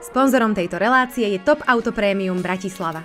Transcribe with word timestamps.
Sponzorom 0.00 0.56
tejto 0.56 0.80
relácie 0.80 1.28
je 1.28 1.36
Top 1.44 1.60
Auto 1.68 1.92
Premium 1.92 2.40
Bratislava. 2.40 3.04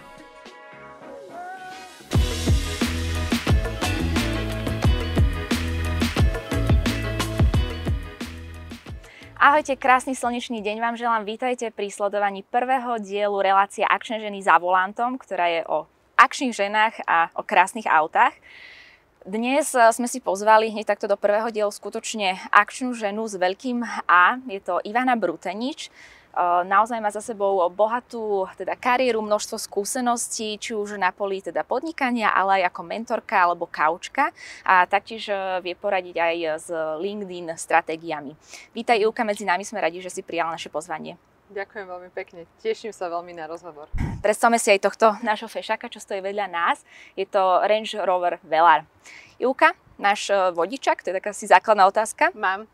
Ahojte, 9.35 9.75
krásny 9.75 10.15
slnečný 10.15 10.63
deň 10.63 10.77
vám 10.79 10.95
želám. 10.95 11.27
Vítajte 11.27 11.67
pri 11.75 11.91
sledovaní 11.91 12.47
prvého 12.47 12.95
dielu 13.03 13.35
relácie 13.43 13.83
Akčné 13.83 14.23
ženy 14.23 14.39
za 14.39 14.55
volantom, 14.55 15.19
ktorá 15.19 15.51
je 15.51 15.61
o 15.67 15.91
akčných 16.15 16.55
ženách 16.55 17.03
a 17.03 17.27
o 17.35 17.43
krásnych 17.43 17.91
autách. 17.91 18.31
Dnes 19.27 19.75
eh, 19.75 19.91
sme 19.91 20.07
si 20.07 20.23
pozvali 20.23 20.71
hneď 20.71 20.95
takto 20.95 21.11
do 21.11 21.19
prvého 21.19 21.51
dielu 21.51 21.75
skutočne 21.75 22.39
akčnú 22.55 22.95
ženu 22.95 23.27
s 23.27 23.35
veľkým 23.35 23.83
A. 24.07 24.39
Je 24.47 24.63
to 24.63 24.79
Ivana 24.87 25.19
Brutenič. 25.19 25.91
Naozaj 26.67 26.99
má 26.99 27.07
za 27.15 27.23
sebou 27.23 27.63
bohatú 27.71 28.43
teda 28.59 28.75
kariéru, 28.75 29.23
množstvo 29.23 29.55
skúseností, 29.55 30.59
či 30.59 30.75
už 30.75 30.99
na 30.99 31.15
poli 31.15 31.39
teda 31.39 31.63
podnikania, 31.63 32.35
ale 32.35 32.59
aj 32.59 32.75
ako 32.75 32.81
mentorka 32.83 33.39
alebo 33.39 33.63
kaučka 33.71 34.35
a 34.67 34.83
taktiež 34.83 35.31
vie 35.63 35.79
poradiť 35.79 36.15
aj 36.19 36.35
s 36.59 36.67
LinkedIn 36.99 37.55
stratégiami. 37.55 38.35
Vítaj 38.75 38.99
Ivka, 38.99 39.23
medzi 39.23 39.47
nami 39.47 39.63
sme 39.63 39.79
radi, 39.79 40.03
že 40.03 40.11
si 40.11 40.19
prijala 40.19 40.59
naše 40.59 40.67
pozvanie. 40.67 41.15
Ďakujem 41.45 41.85
veľmi 41.85 42.09
pekne. 42.09 42.49
Teším 42.57 42.89
sa 42.89 43.05
veľmi 43.05 43.37
na 43.37 43.45
rozhovor. 43.45 43.85
Predstavme 44.25 44.57
si 44.57 44.73
aj 44.73 44.81
tohto 44.81 45.13
nášho 45.21 45.45
fešaka, 45.45 45.93
čo 45.93 46.01
stojí 46.01 46.17
vedľa 46.17 46.49
nás. 46.49 46.81
Je 47.13 47.29
to 47.29 47.61
Range 47.61 48.01
Rover 48.01 48.41
Velar. 48.41 48.81
Ivka, 49.37 49.77
náš 50.01 50.33
eh, 50.33 50.49
vodičak, 50.49 51.05
to 51.05 51.13
je 51.13 51.21
taká 51.21 51.37
si 51.37 51.45
základná 51.45 51.85
otázka. 51.85 52.33
Mám. 52.33 52.65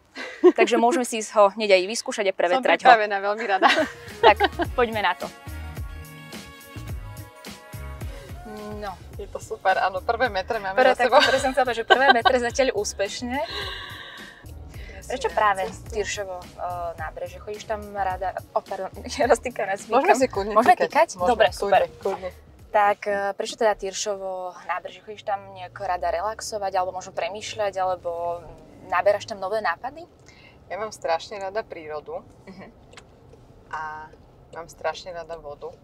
Takže 0.56 0.80
môžeme 0.80 1.04
si 1.04 1.20
ho 1.36 1.52
hneď 1.52 1.80
aj 1.80 1.84
vyskúšať 1.88 2.32
a 2.32 2.34
prevetrať 2.36 2.80
Som 2.80 2.96
pripravená, 2.96 3.20
ho. 3.20 3.26
veľmi 3.32 3.46
rada. 3.48 3.68
tak, 4.26 4.48
poďme 4.72 5.04
na 5.04 5.14
to. 5.20 5.28
No. 8.82 8.98
Je 9.20 9.30
to 9.30 9.38
super, 9.38 9.78
áno, 9.78 10.02
prvé 10.02 10.32
metre 10.32 10.58
máme 10.58 10.74
prvé, 10.74 10.98
za 10.98 11.06
sebou. 11.06 11.22
Tak, 11.22 11.38
som 11.38 11.52
chcela 11.54 11.76
že 11.76 11.86
prvé 11.86 12.10
metre 12.16 12.40
zatiaľ 12.42 12.74
úspešne. 12.74 13.38
Prečo 15.12 15.28
práve 15.36 15.68
Tyršovo 15.92 16.40
uh, 16.40 16.96
nábreže? 16.96 17.44
Chodíš 17.44 17.68
tam 17.68 17.84
rada... 17.92 18.32
O, 18.56 18.60
oh, 18.60 18.64
pardon, 18.64 18.88
ja 19.20 19.28
raz 19.28 19.44
týka 19.44 19.68
nás 19.68 19.84
Môžeme 19.92 20.16
si 20.16 20.32
kľudne 20.32 20.56
Môžeme 20.56 20.88
týkať? 20.88 21.20
Môžeme, 21.20 21.36
Dobre, 21.36 21.48
super. 21.52 21.82
Kľudne. 22.00 22.32
Tak 22.72 23.00
uh, 23.12 23.36
prečo 23.36 23.60
teda 23.60 23.76
Tyršovo 23.76 24.56
nábreže? 24.72 25.04
Chodíš 25.04 25.28
tam 25.28 25.52
nejak 25.52 25.76
rada 25.84 26.16
relaxovať, 26.16 26.72
alebo 26.80 26.96
možno 26.96 27.12
premýšľať, 27.12 27.76
alebo 27.76 28.40
naberáš 28.88 29.28
tam 29.28 29.44
nové 29.44 29.60
nápady? 29.60 30.08
Ja 30.72 30.80
mám 30.80 30.96
strašne 30.96 31.44
rada 31.44 31.60
prírodu 31.60 32.24
uh-huh. 32.24 32.70
a 33.68 34.08
mám 34.56 34.72
strašne 34.72 35.12
rada 35.12 35.36
vodu. 35.36 35.76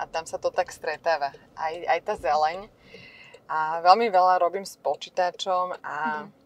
A 0.00 0.08
tam 0.08 0.24
sa 0.24 0.40
to 0.40 0.48
tak 0.48 0.72
stretáva. 0.72 1.36
Aj, 1.52 1.74
aj 1.76 2.00
tá 2.00 2.16
zeleň. 2.16 2.64
A 3.44 3.84
veľmi 3.84 4.08
veľa 4.08 4.40
robím 4.40 4.64
s 4.64 4.80
počítačom 4.80 5.76
a 5.84 6.24
uh-huh 6.24 6.40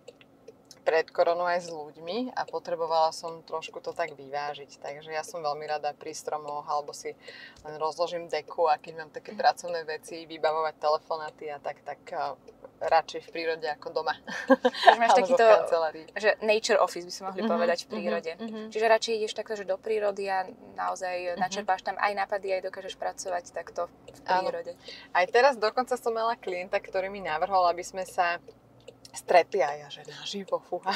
pred 0.86 1.10
koronou 1.10 1.50
aj 1.50 1.66
s 1.66 1.68
ľuďmi 1.74 2.38
a 2.38 2.46
potrebovala 2.46 3.10
som 3.10 3.42
trošku 3.42 3.82
to 3.82 3.90
tak 3.90 4.14
vyvážiť. 4.14 4.78
Takže 4.78 5.10
ja 5.10 5.26
som 5.26 5.42
veľmi 5.42 5.66
rada 5.66 5.90
pri 5.90 6.14
stromoch 6.14 6.62
alebo 6.70 6.94
si 6.94 7.10
len 7.66 7.74
rozložím 7.74 8.30
deku 8.30 8.70
a 8.70 8.78
keď 8.78 8.92
mám 8.94 9.10
také 9.10 9.34
pracovné 9.34 9.82
veci, 9.82 10.30
vybavovať 10.30 10.74
telefonáty 10.78 11.50
a 11.50 11.58
tak, 11.58 11.82
tak 11.82 11.98
uh, 12.14 12.38
radšej 12.78 13.26
v 13.26 13.28
prírode 13.34 13.66
ako 13.66 13.88
doma. 13.98 14.14
Takže 14.46 15.00
máš 15.02 15.16
takýto, 15.20 15.46
že 16.14 16.30
nature 16.44 16.78
office 16.78 17.02
by 17.08 17.12
sme 17.12 17.24
mohli 17.32 17.42
uh-huh, 17.42 17.52
povedať 17.56 17.78
v 17.82 17.88
prírode. 17.90 18.32
Uh-huh. 18.38 18.66
Čiže 18.70 18.86
radšej 18.86 19.12
ideš 19.18 19.34
takto, 19.34 19.54
že 19.58 19.64
do 19.66 19.80
prírody 19.80 20.30
a 20.30 20.46
naozaj 20.76 21.34
uh-huh. 21.34 21.40
načerpáš 21.40 21.82
tam 21.82 21.98
aj 21.98 22.12
nápady, 22.14 22.54
aj 22.54 22.62
dokážeš 22.68 22.94
pracovať 22.94 23.50
takto 23.50 23.90
v 24.06 24.20
prírode. 24.22 24.72
Áno. 24.78 25.16
Aj 25.16 25.26
teraz 25.26 25.58
dokonca 25.58 25.98
som 25.98 26.12
mala 26.12 26.38
klienta, 26.38 26.78
ktorý 26.78 27.10
mi 27.10 27.24
navrhol, 27.24 27.66
aby 27.72 27.82
sme 27.82 28.04
sa 28.04 28.38
stretli 29.16 29.64
aj 29.64 29.76
ja, 29.80 29.88
že 29.88 30.02
naživo, 30.06 30.60
fúha. 30.60 30.92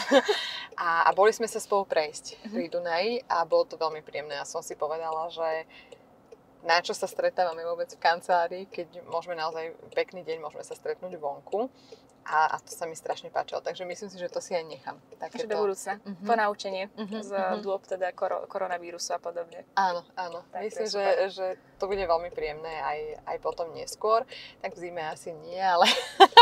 A, 0.81 1.09
a 1.09 1.11
boli 1.13 1.29
sme 1.35 1.45
sa 1.45 1.61
spolu 1.61 1.85
prejsť 1.85 2.41
mm-hmm. 2.41 2.53
pri 2.57 2.65
Dunaji 2.73 3.13
a 3.29 3.45
bolo 3.45 3.69
to 3.69 3.77
veľmi 3.77 4.01
príjemné. 4.01 4.39
Ja 4.39 4.49
som 4.49 4.65
si 4.65 4.73
povedala, 4.79 5.29
že 5.29 5.69
na 6.65 6.81
čo 6.81 6.93
sa 6.93 7.09
stretávame 7.09 7.65
vôbec 7.65 7.89
v 7.93 8.01
kancelárii, 8.01 8.65
keď 8.69 9.05
môžeme 9.09 9.37
naozaj 9.37 9.77
pekný 9.97 10.25
deň, 10.25 10.41
môžeme 10.45 10.65
sa 10.65 10.77
stretnúť 10.77 11.17
vonku 11.17 11.73
a, 12.25 12.55
a 12.55 12.57
to 12.61 12.71
sa 12.71 12.85
mi 12.85 12.95
strašne 12.95 13.33
páčilo. 13.33 13.65
Takže 13.65 13.89
myslím 13.89 14.09
si, 14.13 14.17
že 14.21 14.29
to 14.29 14.45
si 14.45 14.53
aj 14.53 14.65
nechám. 14.69 14.97
Takže 15.17 15.49
do 15.49 15.57
budúca. 15.57 15.97
Uh-huh. 15.99 16.27
Ponaučenie 16.27 16.93
uh-huh. 16.93 17.21
z 17.25 17.31
uh-huh. 17.33 17.61
dôb 17.65 17.83
teda 17.89 18.13
kor- 18.13 18.45
koronavírusu 18.47 19.17
a 19.17 19.21
podobne. 19.21 19.65
Áno, 19.75 20.05
áno. 20.15 20.45
Tak 20.53 20.61
myslím, 20.69 20.89
že, 20.89 21.05
že 21.33 21.47
to 21.81 21.89
bude 21.89 22.01
veľmi 22.05 22.29
príjemné 22.31 22.71
aj, 22.85 22.99
aj 23.25 23.37
potom 23.41 23.73
neskôr. 23.73 24.29
Tak 24.61 24.77
v 24.77 24.79
zime 24.79 25.03
asi 25.09 25.33
nie, 25.33 25.59
ale, 25.59 25.89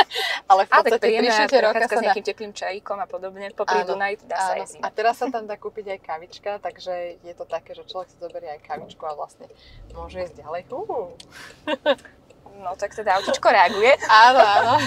ale 0.50 0.66
v 0.66 0.70
podstate 0.70 0.98
tri 1.46 1.58
roka 1.62 1.86
sa 1.86 1.96
s 1.96 2.04
nejakým 2.04 2.26
dá... 2.26 2.30
teplým 2.34 2.52
čajíkom 2.52 2.98
a 2.98 3.06
podobne. 3.06 3.54
Popri 3.54 3.86
Dunaj 3.86 4.26
dá 4.26 4.36
sa 4.36 4.52
aj 4.58 4.66
zime. 4.66 4.82
A 4.82 4.88
teraz 4.90 5.22
sa 5.22 5.30
tam 5.30 5.46
dá 5.46 5.54
kúpiť 5.54 5.94
aj 5.94 5.98
kavička, 6.02 6.50
takže 6.58 7.22
je 7.22 7.34
to 7.38 7.46
také, 7.46 7.72
že 7.78 7.86
človek 7.86 8.10
si 8.10 8.18
zoberie 8.18 8.50
aj 8.58 8.66
kavičku 8.66 9.06
a 9.06 9.14
vlastne 9.14 9.46
môže 9.94 10.26
ísť 10.26 10.42
ďalej. 10.42 10.62
Uh. 10.74 11.14
No 12.58 12.74
tak 12.74 12.94
teda 12.94 13.18
autičko 13.18 13.48
reaguje. 13.48 13.94
áno, 14.26 14.42
áno. 14.42 14.74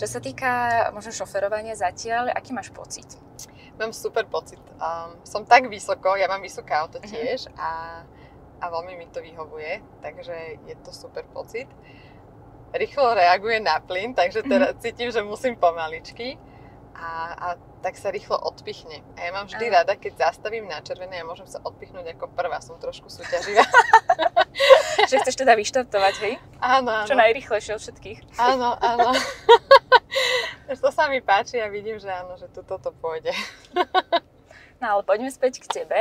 Čo 0.00 0.06
sa 0.10 0.18
týka 0.18 0.50
možno 0.90 1.14
šoferovania 1.14 1.78
zatiaľ, 1.78 2.34
aký 2.34 2.50
máš 2.50 2.74
pocit? 2.74 3.06
Mám 3.78 3.94
super 3.94 4.26
pocit. 4.26 4.58
Um, 4.80 5.22
som 5.22 5.46
tak 5.46 5.70
vysoko, 5.70 6.18
ja 6.18 6.26
mám 6.26 6.42
vysoké 6.42 6.74
auto 6.74 6.98
mhm. 6.98 7.06
tiež 7.06 7.46
uh-huh. 7.52 7.60
a, 7.60 7.70
a 8.58 8.64
veľmi 8.72 8.98
mi 8.98 9.06
to 9.12 9.22
vyhovuje, 9.22 9.78
takže 10.02 10.58
je 10.66 10.74
to 10.82 10.90
super 10.90 11.22
pocit. 11.30 11.68
Rýchlo 12.74 13.14
reaguje 13.14 13.62
na 13.62 13.78
plyn, 13.78 14.18
takže 14.18 14.42
teraz 14.42 14.74
uh-huh. 14.74 14.82
cítim, 14.82 15.14
že 15.14 15.22
musím 15.22 15.54
pomaličky 15.54 16.34
a, 16.94 17.10
a 17.34 17.48
tak 17.82 17.98
sa 17.98 18.08
rýchlo 18.08 18.38
odpichne. 18.38 19.04
A 19.18 19.28
ja 19.28 19.30
mám 19.34 19.50
vždy 19.50 19.66
uh-huh. 19.68 19.76
rada, 19.82 19.94
keď 19.98 20.30
zastavím 20.30 20.70
na 20.70 20.80
červené 20.80 21.20
a 21.20 21.28
môžem 21.28 21.46
sa 21.50 21.60
odpichnúť 21.60 22.16
ako 22.16 22.32
prvá, 22.32 22.62
som 22.62 22.80
trošku 22.80 23.10
súťaživá. 23.10 23.66
že 25.10 25.20
chceš 25.20 25.36
teda 25.36 25.54
vyštartovať, 25.58 26.14
hej? 26.22 26.34
Áno, 26.62 26.90
áno. 26.90 27.08
Čo 27.08 27.18
najrychlejšie 27.18 27.72
od 27.76 27.82
všetkých. 27.82 28.18
Áno, 28.38 28.78
áno. 28.78 29.10
to 30.84 30.90
sa 30.90 31.10
mi 31.10 31.20
páči 31.20 31.60
a 31.60 31.68
vidím, 31.68 31.98
že 31.98 32.10
áno, 32.10 32.38
že 32.38 32.46
tu 32.50 32.62
toto 32.62 32.94
pôjde. 32.94 33.34
no 34.80 34.84
ale 34.98 35.02
poďme 35.02 35.30
späť 35.30 35.64
k 35.64 35.82
tebe. 35.82 35.98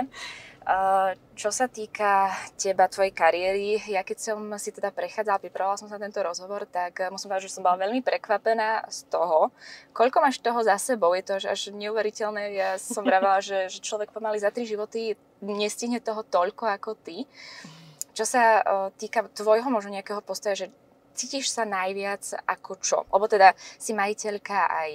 Čo 1.35 1.51
sa 1.51 1.67
týka 1.67 2.31
teba, 2.55 2.87
tvojej 2.87 3.11
kariéry, 3.11 3.83
ja 3.83 3.99
keď 3.99 4.17
som 4.31 4.39
si 4.55 4.71
teda 4.71 4.95
prechádzala, 4.95 5.43
pripravovala 5.43 5.75
som 5.75 5.91
sa 5.91 5.99
tento 5.99 6.23
rozhovor, 6.23 6.63
tak 6.63 7.03
musím 7.11 7.35
povedať, 7.35 7.51
že 7.51 7.55
som 7.59 7.67
bola 7.67 7.83
veľmi 7.83 7.99
prekvapená 7.99 8.87
z 8.87 9.11
toho, 9.11 9.51
koľko 9.91 10.23
máš 10.23 10.39
toho 10.39 10.63
za 10.63 10.79
sebou. 10.79 11.11
Je 11.19 11.27
to 11.27 11.35
až 11.43 11.75
neuveriteľné. 11.75 12.55
Ja 12.55 12.71
som 12.79 13.03
vravela, 13.03 13.43
že, 13.43 13.67
že 13.67 13.83
človek 13.83 14.15
pomaly 14.15 14.39
za 14.39 14.55
tri 14.55 14.63
životy 14.63 15.19
nestihne 15.43 15.99
toho 15.99 16.23
toľko 16.23 16.71
ako 16.71 16.95
ty. 16.95 17.27
Čo 18.13 18.23
sa 18.23 18.63
týka 18.95 19.27
tvojho 19.35 19.67
možno 19.67 19.91
nejakého 19.91 20.23
postoja, 20.23 20.55
že 20.55 20.67
cítiš 21.13 21.53
sa 21.53 21.63
najviac 21.63 22.43
ako 22.49 22.71
čo? 22.81 22.97
Lebo 23.13 23.29
teda 23.29 23.53
si 23.77 23.93
majiteľka 23.93 24.57
aj 24.67 24.89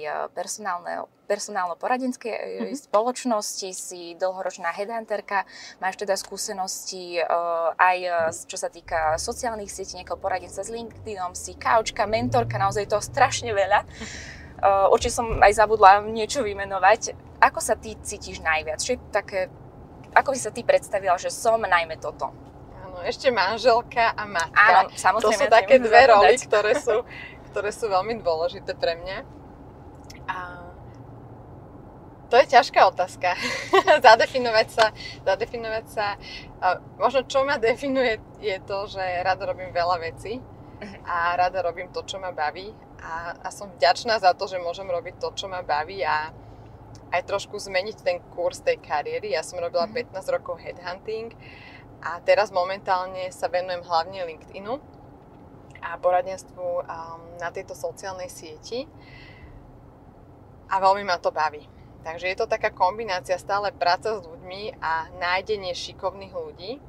personálno-poradenskej 1.29 2.33
mm-hmm. 2.35 2.75
spoločnosti, 2.89 3.69
si 3.71 4.13
dlhoročná 4.19 4.73
headhunterka, 4.75 5.47
máš 5.79 5.95
teda 6.01 6.19
skúsenosti 6.19 7.23
uh, 7.23 7.71
aj 7.79 7.97
čo 8.49 8.57
sa 8.57 8.67
týka 8.67 9.15
sociálnych 9.15 9.71
sietí, 9.71 9.95
nejakého 9.95 10.19
poradenca 10.19 10.59
s 10.59 10.69
LinkedInom, 10.73 11.37
si 11.37 11.55
kaučka, 11.55 12.09
mentorka, 12.09 12.57
naozaj 12.59 12.89
toho 12.89 13.01
strašne 13.01 13.53
veľa. 13.53 13.85
Uh, 14.59 14.91
určite 14.91 15.15
som 15.15 15.39
aj 15.39 15.55
zabudla 15.55 16.03
niečo 16.03 16.43
vymenovať. 16.43 17.15
Ako 17.39 17.63
sa 17.63 17.79
ty 17.79 17.95
cítiš 17.95 18.43
najviac? 18.43 18.83
Čo 18.83 18.97
je 18.97 18.99
také, 19.15 19.39
ako 20.11 20.35
by 20.35 20.39
sa 20.41 20.51
ty 20.51 20.67
predstavila, 20.67 21.15
že 21.15 21.31
som 21.31 21.63
najmä 21.63 21.95
toto? 21.95 22.48
Áno, 22.99 23.07
ešte 23.07 23.31
manželka 23.31 24.11
a 24.11 24.27
matka. 24.27 24.59
Áno, 24.59 24.91
samozrejme. 24.91 25.23
To 25.23 25.31
sú 25.31 25.47
také 25.47 25.79
dve 25.79 26.11
roly, 26.11 26.35
ktoré 26.35 26.75
sú, 26.75 27.07
ktoré 27.51 27.71
sú 27.71 27.87
veľmi 27.87 28.19
dôležité 28.19 28.75
pre 28.75 28.99
mňa. 28.99 29.17
A 30.27 30.37
to 32.27 32.35
je 32.43 32.59
ťažká 32.59 32.91
otázka. 32.91 33.39
zadefinovať 34.05 34.67
sa, 34.67 34.85
zadefinovať 35.23 35.85
sa. 35.87 36.19
A 36.59 36.83
možno 36.99 37.23
čo 37.23 37.47
ma 37.47 37.55
definuje 37.55 38.19
je 38.43 38.59
to, 38.67 38.91
že 38.91 39.23
rada 39.23 39.47
robím 39.47 39.71
veľa 39.71 39.95
vecí 40.03 40.43
a 41.07 41.39
rada 41.39 41.63
robím 41.63 41.87
to, 41.95 42.03
čo 42.03 42.19
ma 42.19 42.35
baví. 42.35 42.75
A, 42.99 43.31
a 43.39 43.47
som 43.47 43.71
vďačná 43.79 44.19
za 44.19 44.35
to, 44.35 44.43
že 44.43 44.59
môžem 44.59 44.91
robiť 44.91 45.23
to, 45.23 45.31
čo 45.39 45.47
ma 45.47 45.63
baví 45.63 46.03
a 46.03 46.35
aj 47.15 47.21
trošku 47.23 47.55
zmeniť 47.55 48.03
ten 48.03 48.19
kurz 48.35 48.59
tej 48.59 48.75
kariéry. 48.83 49.31
Ja 49.31 49.39
som 49.39 49.55
robila 49.55 49.87
15 49.87 50.19
mhm. 50.19 50.31
rokov 50.35 50.59
headhunting 50.59 51.31
a 51.99 52.23
teraz 52.23 52.51
momentálne 52.55 53.27
sa 53.35 53.51
venujem 53.51 53.83
hlavne 53.83 54.23
LinkedInu 54.23 54.79
a 55.83 55.99
poradenstvu 55.99 56.63
um, 56.63 56.85
na 57.39 57.51
tejto 57.51 57.75
sociálnej 57.75 58.31
sieti. 58.31 58.87
A 60.69 60.79
veľmi 60.79 61.03
ma 61.03 61.17
to 61.19 61.33
baví. 61.33 61.65
Takže 62.03 62.31
je 62.31 62.37
to 62.39 62.47
taká 62.47 62.71
kombinácia 62.71 63.35
stále 63.35 63.75
práca 63.75 64.15
s 64.15 64.23
ľuďmi 64.23 64.79
a 64.79 65.11
nájdenie 65.19 65.75
šikovných 65.75 66.31
ľudí 66.31 66.79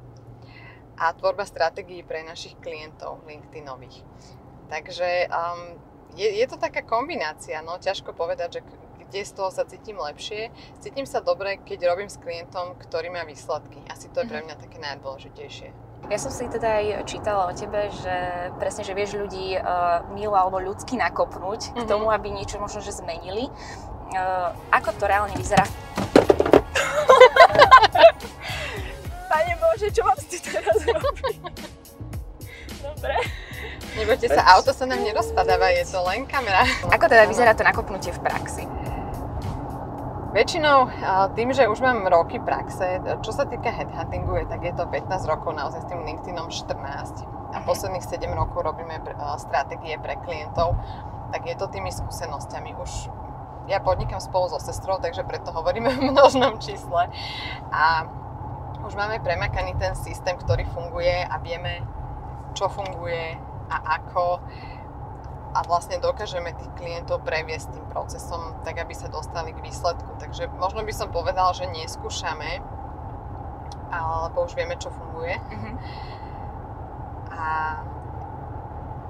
a 1.00 1.10
tvorba 1.16 1.42
stratégií 1.42 2.06
pre 2.06 2.22
našich 2.22 2.54
klientov 2.62 3.24
LinkedInových. 3.26 4.06
Takže 4.70 5.26
um, 5.26 5.80
je, 6.14 6.28
je 6.30 6.46
to 6.46 6.60
taká 6.60 6.86
kombinácia, 6.86 7.58
no 7.64 7.80
ťažko 7.82 8.14
povedať, 8.14 8.60
že 8.60 8.66
kde 9.10 9.26
z 9.26 9.34
toho 9.34 9.50
sa 9.50 9.66
cítim 9.66 9.98
lepšie. 9.98 10.54
Cítim 10.78 11.02
sa 11.02 11.18
dobre, 11.18 11.58
keď 11.66 11.90
robím 11.90 12.06
s 12.06 12.14
klientom, 12.22 12.78
ktorý 12.78 13.10
má 13.10 13.26
výsledky. 13.26 13.82
Asi 13.90 14.06
to 14.14 14.22
je 14.22 14.30
pre 14.30 14.38
mhm. 14.38 14.46
mňa 14.46 14.56
také 14.62 14.78
najdôležitejšie. 14.78 15.90
Ja 16.08 16.16
som 16.16 16.32
si 16.32 16.48
teda 16.48 16.80
aj 16.80 17.04
čítala 17.04 17.50
o 17.50 17.52
tebe, 17.52 17.92
že 17.92 18.16
presne, 18.56 18.88
že 18.88 18.96
vieš 18.96 19.20
ľudí 19.20 19.60
uh, 19.60 20.00
milo 20.16 20.32
alebo 20.32 20.56
ľudsky 20.56 20.96
nakopnúť 20.96 21.60
mm-hmm. 21.60 21.76
k 21.76 21.84
mhm. 21.84 21.90
tomu, 21.90 22.08
aby 22.08 22.32
niečo 22.32 22.56
možno, 22.62 22.80
že 22.80 22.94
zmenili. 22.94 23.50
Uh, 24.10 24.54
ako 24.72 24.96
to 24.96 25.04
reálne 25.06 25.34
vyzerá? 25.36 25.66
Pane 29.30 29.54
Bože, 29.60 29.92
čo 29.92 30.02
mám 30.02 30.18
si 30.18 30.38
teraz? 30.42 30.78
Dobre. 32.82 33.14
Nebojte 33.94 34.32
sa, 34.32 34.42
auto 34.56 34.72
sa 34.72 34.86
nám 34.86 35.02
nerozpadáva, 35.02 35.74
je 35.74 35.84
to 35.86 36.00
len 36.06 36.24
kamera. 36.26 36.64
Ako 36.90 37.06
teda 37.10 37.26
vyzerá 37.28 37.52
to 37.54 37.66
nakopnutie 37.66 38.14
v 38.14 38.20
praxi? 38.22 38.64
Väčšinou 40.30 40.86
tým, 41.34 41.50
že 41.50 41.66
už 41.66 41.82
mám 41.82 42.06
roky 42.06 42.38
praxe, 42.38 43.02
čo 43.18 43.34
sa 43.34 43.50
týka 43.50 43.66
headhuntingu, 43.66 44.38
je, 44.38 44.46
tak 44.46 44.62
je 44.62 44.70
to 44.78 44.86
15 44.86 45.10
rokov, 45.26 45.50
naozaj 45.58 45.82
s 45.82 45.90
tým 45.90 46.06
LinkedInom 46.06 46.54
14 46.54 47.26
a 47.50 47.58
mhm. 47.58 47.66
posledných 47.66 48.06
7 48.06 48.30
rokov 48.30 48.62
robíme 48.62 49.02
stratégie 49.42 49.98
pre 49.98 50.14
klientov, 50.22 50.78
tak 51.34 51.50
je 51.50 51.58
to 51.58 51.66
tými 51.66 51.90
skúsenosťami. 51.90 52.78
Už 52.78 53.10
ja 53.66 53.82
podnikám 53.82 54.22
spolu 54.22 54.50
so 54.54 54.62
sestrou, 54.62 55.02
takže 55.02 55.26
preto 55.26 55.50
hovoríme 55.50 55.90
v 55.98 56.14
množnom 56.14 56.62
čísle. 56.62 57.10
A 57.74 58.06
už 58.86 58.94
máme 58.94 59.18
premakaný 59.18 59.74
ten 59.82 59.98
systém, 59.98 60.38
ktorý 60.38 60.62
funguje 60.70 61.26
a 61.26 61.42
vieme, 61.42 61.82
čo 62.54 62.70
funguje 62.70 63.34
a 63.70 63.76
ako 63.98 64.42
a 65.50 65.66
vlastne 65.66 65.98
dokážeme 65.98 66.54
tých 66.54 66.70
klientov 66.78 67.26
previesť 67.26 67.74
tým 67.74 67.86
procesom, 67.90 68.62
tak 68.62 68.78
aby 68.78 68.94
sa 68.94 69.10
dostali 69.10 69.50
k 69.50 69.58
výsledku. 69.58 70.14
Takže 70.22 70.46
možno 70.54 70.86
by 70.86 70.92
som 70.94 71.10
povedala, 71.10 71.50
že 71.50 71.66
neskúšame, 71.66 72.62
alebo 73.90 74.46
už 74.46 74.54
vieme, 74.54 74.78
čo 74.78 74.94
funguje. 74.94 75.34
Mm-hmm. 75.34 75.74
A 77.34 77.46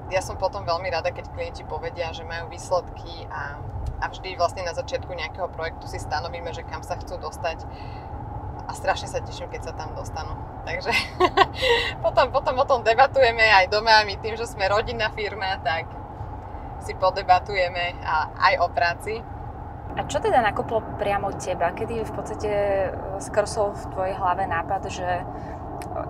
ja 0.08 0.20
som 0.24 0.40
potom 0.40 0.64
veľmi 0.64 0.88
rada, 0.88 1.12
keď 1.12 1.28
klienti 1.28 1.62
povedia, 1.62 2.10
že 2.16 2.24
majú 2.24 2.48
výsledky 2.48 3.28
a, 3.28 3.60
a 4.00 4.04
vždy 4.08 4.34
vlastne 4.40 4.64
na 4.64 4.72
začiatku 4.72 5.12
nejakého 5.12 5.52
projektu 5.52 5.86
si 5.86 6.00
stanovíme, 6.00 6.56
že 6.56 6.64
kam 6.64 6.80
sa 6.80 6.96
chcú 6.96 7.20
dostať 7.20 7.68
a 8.64 8.70
strašne 8.72 9.12
sa 9.12 9.20
teším, 9.20 9.52
keď 9.52 9.70
sa 9.70 9.72
tam 9.76 9.92
dostanú. 9.92 10.34
Takže 10.64 10.88
potom, 12.04 12.32
potom 12.32 12.54
o 12.56 12.64
tom 12.64 12.80
debatujeme 12.80 13.44
aj 13.44 13.68
doma, 13.68 14.08
my 14.08 14.16
tým, 14.18 14.40
že 14.40 14.48
sme 14.48 14.72
rodinná 14.72 15.12
firma, 15.12 15.60
tak 15.60 15.99
si 16.82 16.92
podebatujeme 16.96 18.00
a 18.04 18.32
aj 18.50 18.54
o 18.64 18.68
práci. 18.72 19.14
A 19.98 20.06
čo 20.06 20.22
teda 20.22 20.38
nakoplo 20.38 20.80
priamo 21.02 21.34
teba? 21.34 21.74
Kedy 21.74 22.06
v 22.06 22.12
podstate 22.14 22.50
e, 22.50 22.88
skrsol 23.18 23.74
v 23.74 23.84
tvojej 23.90 24.14
hlave 24.14 24.46
nápad, 24.46 24.82
že 24.86 25.08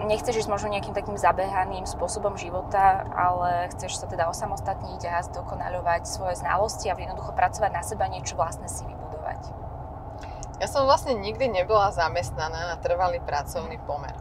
nechceš 0.05 0.45
ísť 0.45 0.51
možno 0.53 0.69
nejakým 0.69 0.93
takým 0.93 1.17
zabehaným 1.17 1.89
spôsobom 1.89 2.37
života, 2.37 3.09
ale 3.17 3.73
chceš 3.73 4.05
sa 4.05 4.07
teda 4.07 4.29
osamostatniť 4.29 5.01
a 5.09 5.25
zdokonaľovať 5.25 6.03
svoje 6.05 6.37
znalosti 6.37 6.93
a 6.93 6.99
jednoducho 6.99 7.33
pracovať 7.33 7.71
na 7.73 7.83
seba, 7.83 8.11
niečo 8.13 8.37
vlastné 8.37 8.69
si 8.69 8.85
vybudovať? 8.85 9.41
Ja 10.61 10.69
som 10.69 10.85
vlastne 10.85 11.17
nikdy 11.17 11.49
nebola 11.49 11.89
zamestnaná 11.89 12.69
na 12.69 12.77
trvalý 12.77 13.25
pracovný 13.25 13.81
pomer. 13.89 14.13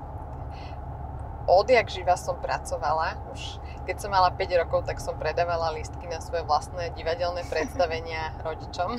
Odjak 1.50 1.92
živa 1.92 2.16
som 2.16 2.40
pracovala, 2.40 3.20
už 3.36 3.60
keď 3.90 4.06
som 4.06 4.14
mala 4.14 4.30
5 4.30 4.62
rokov, 4.62 4.86
tak 4.86 5.02
som 5.02 5.18
predávala 5.18 5.74
listky 5.74 6.06
na 6.06 6.22
svoje 6.22 6.46
vlastné 6.46 6.94
divadelné 6.94 7.42
predstavenia 7.50 8.38
rodičom. 8.46 8.94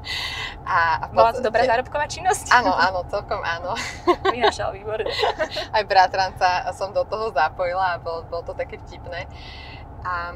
a, 0.66 0.98
a 0.98 1.14
Bola 1.14 1.30
to 1.30 1.46
dobrá 1.46 1.62
zárobková 1.62 2.10
činnosť? 2.10 2.50
Áno, 2.50 2.74
áno, 2.74 3.06
celkom 3.06 3.38
áno. 3.46 3.78
Vynašal 4.34 4.74
výborne. 4.74 5.06
Aj 5.70 5.86
bratranca 5.86 6.74
som 6.74 6.90
do 6.90 7.06
toho 7.06 7.30
zapojila 7.30 7.94
a 7.94 8.02
bolo, 8.02 8.26
bolo 8.26 8.42
to 8.50 8.58
také 8.58 8.82
vtipné. 8.82 9.30
A 10.02 10.34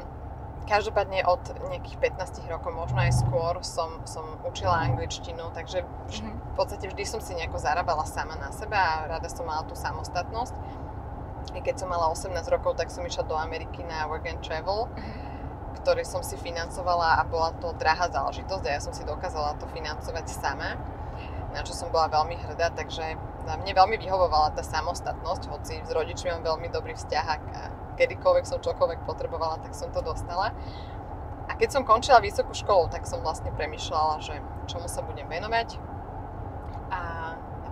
každopádne 0.71 1.27
od 1.27 1.43
nejakých 1.67 2.15
15 2.15 2.47
rokov, 2.47 2.71
možno 2.71 3.03
aj 3.03 3.11
skôr, 3.27 3.59
som, 3.59 4.07
som 4.07 4.39
učila 4.47 4.87
angličtinu, 4.87 5.51
takže 5.51 5.83
mm-hmm. 5.83 6.31
v 6.31 6.53
podstate 6.55 6.87
vždy 6.87 7.03
som 7.03 7.19
si 7.19 7.35
nejako 7.35 7.59
zarábala 7.59 8.07
sama 8.07 8.39
na 8.39 8.55
seba 8.55 8.79
a 8.79 9.19
rada 9.19 9.27
som 9.27 9.43
mala 9.43 9.67
tú 9.67 9.75
samostatnosť 9.75 10.55
keď 11.59 11.83
som 11.83 11.91
mala 11.91 12.07
18 12.07 12.31
rokov, 12.47 12.79
tak 12.79 12.87
som 12.87 13.03
išla 13.03 13.27
do 13.27 13.35
Ameriky 13.35 13.83
na 13.83 14.07
work 14.07 14.23
and 14.31 14.39
travel, 14.39 14.87
ktorý 15.83 16.07
som 16.07 16.23
si 16.23 16.39
financovala 16.39 17.19
a 17.19 17.27
bola 17.27 17.51
to 17.59 17.75
drahá 17.75 18.07
záležitosť 18.07 18.63
a 18.63 18.71
ja 18.71 18.79
som 18.79 18.95
si 18.95 19.03
dokázala 19.03 19.59
to 19.59 19.67
financovať 19.75 20.31
sama, 20.31 20.79
na 21.51 21.59
čo 21.67 21.75
som 21.75 21.91
bola 21.91 22.07
veľmi 22.07 22.39
hrdá, 22.39 22.71
takže 22.71 23.19
mne 23.43 23.73
veľmi 23.73 23.97
vyhovovala 23.99 24.55
tá 24.55 24.63
samostatnosť, 24.63 25.49
hoci 25.51 25.83
s 25.83 25.89
rodičmi 25.91 26.31
mám 26.31 26.45
veľmi 26.55 26.71
dobrý 26.71 26.95
vzťah 26.95 27.25
a 27.27 27.35
kedykoľvek 27.99 28.45
som 28.47 28.63
čokoľvek 28.63 29.03
potrebovala, 29.03 29.59
tak 29.59 29.75
som 29.75 29.91
to 29.91 29.99
dostala. 29.99 30.55
A 31.49 31.57
keď 31.59 31.75
som 31.75 31.83
končila 31.83 32.23
vysokú 32.23 32.55
školu, 32.55 32.87
tak 32.87 33.03
som 33.03 33.19
vlastne 33.19 33.51
premyšľala, 33.51 34.23
že 34.23 34.39
čomu 34.71 34.87
sa 34.87 35.03
budem 35.03 35.27
venovať. 35.27 35.75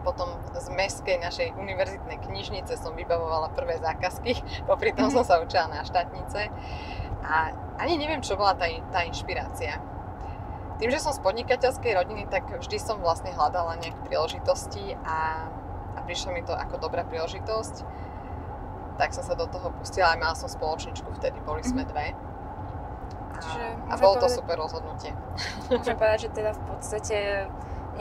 A 0.09 0.17
potom 0.17 0.41
z 0.57 0.73
mestskej 0.73 1.21
našej 1.21 1.53
univerzitnej 1.53 2.17
knižnice 2.17 2.81
som 2.81 2.97
vybavovala 2.97 3.53
prvé 3.53 3.77
zákazky, 3.77 4.41
popri 4.69 4.89
tom 4.89 5.13
som 5.13 5.21
sa 5.21 5.37
učila 5.37 5.69
na 5.69 5.85
štátnice 5.85 6.49
a 7.21 7.53
ani 7.77 7.93
neviem, 7.93 8.17
čo 8.25 8.33
bola 8.33 8.57
tá, 8.57 8.65
tá 8.89 9.05
inšpirácia. 9.05 9.77
Tým, 10.81 10.89
že 10.89 10.97
som 10.97 11.13
z 11.13 11.21
podnikateľskej 11.21 11.93
rodiny, 11.93 12.25
tak 12.25 12.49
vždy 12.49 12.81
som 12.81 12.97
vlastne 13.05 13.29
hľadala 13.37 13.77
nejaké 13.77 14.01
príležitosti 14.09 14.97
a, 15.05 15.45
a 15.93 15.99
prišla 16.09 16.33
mi 16.33 16.41
to 16.41 16.57
ako 16.57 16.81
dobrá 16.81 17.05
príležitosť. 17.05 17.85
Tak 18.97 19.13
som 19.13 19.21
sa 19.21 19.37
do 19.37 19.45
toho 19.45 19.69
pustila, 19.77 20.17
aj 20.17 20.25
mala 20.25 20.33
som 20.33 20.49
spoločničku, 20.49 21.05
vtedy 21.21 21.37
boli 21.45 21.61
sme 21.61 21.85
mhm. 21.85 21.89
dve. 21.93 22.07
A, 23.37 23.93
a 23.93 23.95
bolo 24.01 24.17
povedať, 24.17 24.25
to 24.25 24.37
super 24.41 24.57
rozhodnutie. 24.57 25.13
Môžem 25.69 25.93
povedať, 26.01 26.19
že 26.25 26.29
teda 26.33 26.57
v 26.57 26.61
podstate 26.65 27.17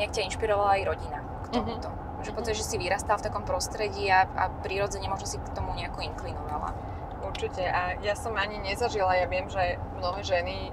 nejak 0.01 0.17
ťa 0.17 0.25
inšpirovala 0.25 0.81
aj 0.81 0.85
rodina 0.89 1.28
tomuto. 1.51 1.89
Mm-hmm. 1.89 2.25
Že 2.27 2.31
pocit, 2.35 2.55
že 2.59 2.67
si 2.67 2.77
vyrastal 2.77 3.17
v 3.19 3.27
takom 3.31 3.45
prostredí 3.47 4.11
a, 4.11 4.27
a 4.27 4.51
prirodzene 4.63 5.07
možno 5.07 5.27
si 5.31 5.39
k 5.39 5.55
tomu 5.55 5.75
nejako 5.79 6.03
inklinovala. 6.03 6.75
Určite. 7.23 7.63
A 7.67 7.99
ja 8.03 8.15
som 8.19 8.35
ani 8.35 8.59
nezažila, 8.59 9.15
ja 9.19 9.27
viem, 9.31 9.47
že 9.47 9.79
mnohé 9.99 10.23
ženy 10.23 10.71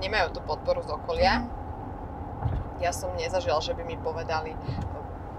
nemajú 0.00 0.36
tú 0.36 0.40
podporu 0.44 0.80
z 0.84 0.92
okolia. 0.92 1.44
Mm-hmm. 1.44 2.84
Ja 2.84 2.92
som 2.92 3.12
nezažila, 3.16 3.60
že 3.64 3.72
by 3.72 3.82
mi 3.88 3.96
povedali, 3.96 4.52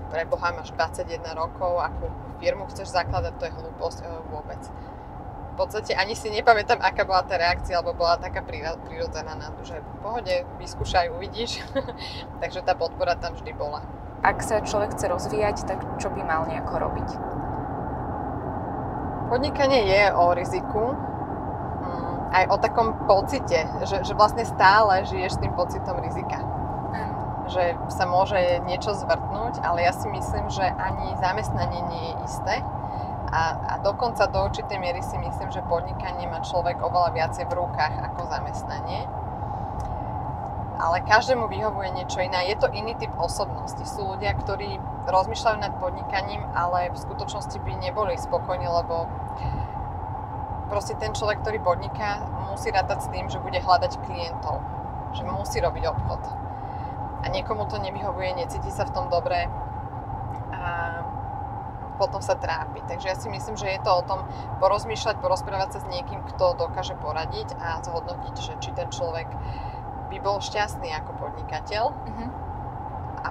pre 0.09 0.23
Boha 0.25 0.55
máš 0.55 0.71
21 0.73 1.21
rokov, 1.35 1.83
akú 1.83 2.07
firmu 2.39 2.65
chceš 2.71 2.95
zakladať, 2.95 3.33
to 3.37 3.43
je 3.45 3.53
hlúposť 3.53 3.99
e, 4.01 4.07
vôbec. 4.31 4.61
V 5.53 5.65
podstate 5.65 5.97
ani 5.97 6.13
si 6.13 6.29
nepamätám, 6.29 6.77
aká 6.77 7.01
bola 7.01 7.25
tá 7.25 7.35
reakcia, 7.35 7.81
alebo 7.81 7.97
bola 7.97 8.21
taká 8.21 8.45
prirodzená 8.45 9.33
na 9.33 9.49
to, 9.57 9.65
že 9.65 9.81
v 9.81 9.97
pohode, 10.05 10.35
vyskúšaj, 10.61 11.09
uvidíš. 11.09 11.65
Takže 12.41 12.61
tá 12.61 12.77
podpora 12.77 13.17
tam 13.17 13.33
vždy 13.33 13.57
bola 13.57 13.81
ak 14.23 14.41
sa 14.41 14.65
človek 14.65 14.97
chce 14.97 15.05
rozvíjať, 15.09 15.57
tak 15.69 15.79
čo 16.01 16.09
by 16.09 16.21
mal 16.25 16.49
nejako 16.49 16.73
robiť? 16.81 17.09
Podnikanie 19.27 19.83
je 19.85 20.03
o 20.15 20.25
riziku, 20.33 20.95
mm, 21.83 22.15
aj 22.31 22.43
o 22.49 22.55
takom 22.57 22.95
pocite, 23.05 23.67
že, 23.85 24.01
že 24.07 24.13
vlastne 24.15 24.47
stále 24.47 25.03
žiješ 25.05 25.37
s 25.37 25.41
tým 25.43 25.53
pocitom 25.53 25.99
rizika. 25.99 26.39
Že 27.47 27.79
sa 27.87 28.03
môže 28.03 28.39
niečo 28.67 28.91
zvrtnúť, 28.91 29.63
ale 29.63 29.87
ja 29.87 29.95
si 29.95 30.11
myslím, 30.11 30.51
že 30.51 30.67
ani 30.67 31.15
zamestnanie 31.15 31.79
nie 31.87 32.03
je 32.11 32.13
isté. 32.27 32.55
A, 33.27 33.55
a 33.55 33.73
dokonca 33.83 34.27
do 34.31 34.47
určitej 34.47 34.79
miery 34.79 35.03
si 35.03 35.15
myslím, 35.19 35.51
že 35.51 35.63
podnikanie 35.67 36.27
má 36.27 36.43
človek 36.43 36.79
oveľa 36.79 37.11
viacej 37.15 37.47
v 37.47 37.57
rukách 37.59 37.93
ako 38.03 38.27
zamestnanie 38.31 39.07
ale 40.77 41.01
každému 41.01 41.49
vyhovuje 41.49 41.89
niečo 41.97 42.21
iné. 42.21 42.53
Je 42.53 42.57
to 42.57 42.69
iný 42.69 42.93
typ 42.95 43.09
osobnosti. 43.17 43.81
Sú 43.83 44.05
ľudia, 44.15 44.37
ktorí 44.37 44.77
rozmýšľajú 45.09 45.57
nad 45.57 45.73
podnikaním, 45.81 46.45
ale 46.53 46.93
v 46.93 46.97
skutočnosti 46.97 47.57
by 47.61 47.73
neboli 47.81 48.13
spokojní, 48.17 48.69
lebo 48.69 49.09
proste 50.69 50.93
ten 50.99 51.17
človek, 51.17 51.41
ktorý 51.41 51.59
podniká, 51.63 52.29
musí 52.53 52.69
rátať 52.69 53.07
s 53.07 53.11
tým, 53.11 53.25
že 53.31 53.41
bude 53.41 53.57
hľadať 53.57 53.91
klientov, 54.05 54.61
že 55.17 55.25
musí 55.25 55.57
robiť 55.57 55.83
obchod. 55.89 56.21
A 57.23 57.25
niekomu 57.33 57.65
to 57.65 57.81
nevyhovuje, 57.81 58.37
necíti 58.37 58.69
sa 58.69 58.85
v 58.85 58.93
tom 58.93 59.09
dobre 59.09 59.49
a 60.53 61.01
potom 61.97 62.21
sa 62.21 62.37
trápi. 62.37 62.85
Takže 62.85 63.09
ja 63.09 63.17
si 63.17 63.25
myslím, 63.25 63.57
že 63.57 63.73
je 63.73 63.81
to 63.81 63.89
o 63.89 64.05
tom 64.05 64.21
porozmýšľať, 64.61 65.17
porozprávať 65.17 65.69
sa 65.75 65.79
s 65.81 65.89
niekým, 65.89 66.21
kto 66.29 66.53
dokáže 66.53 66.93
poradiť 66.93 67.57
a 67.57 67.81
zhodnotiť, 67.81 68.35
že 68.37 68.53
či 68.61 68.69
ten 68.77 68.87
človek 68.93 69.25
by 70.17 70.19
bol 70.25 70.41
šťastný 70.41 70.89
ako 70.97 71.13
podnikateľ. 71.21 71.93
Uh-huh. 71.93 72.29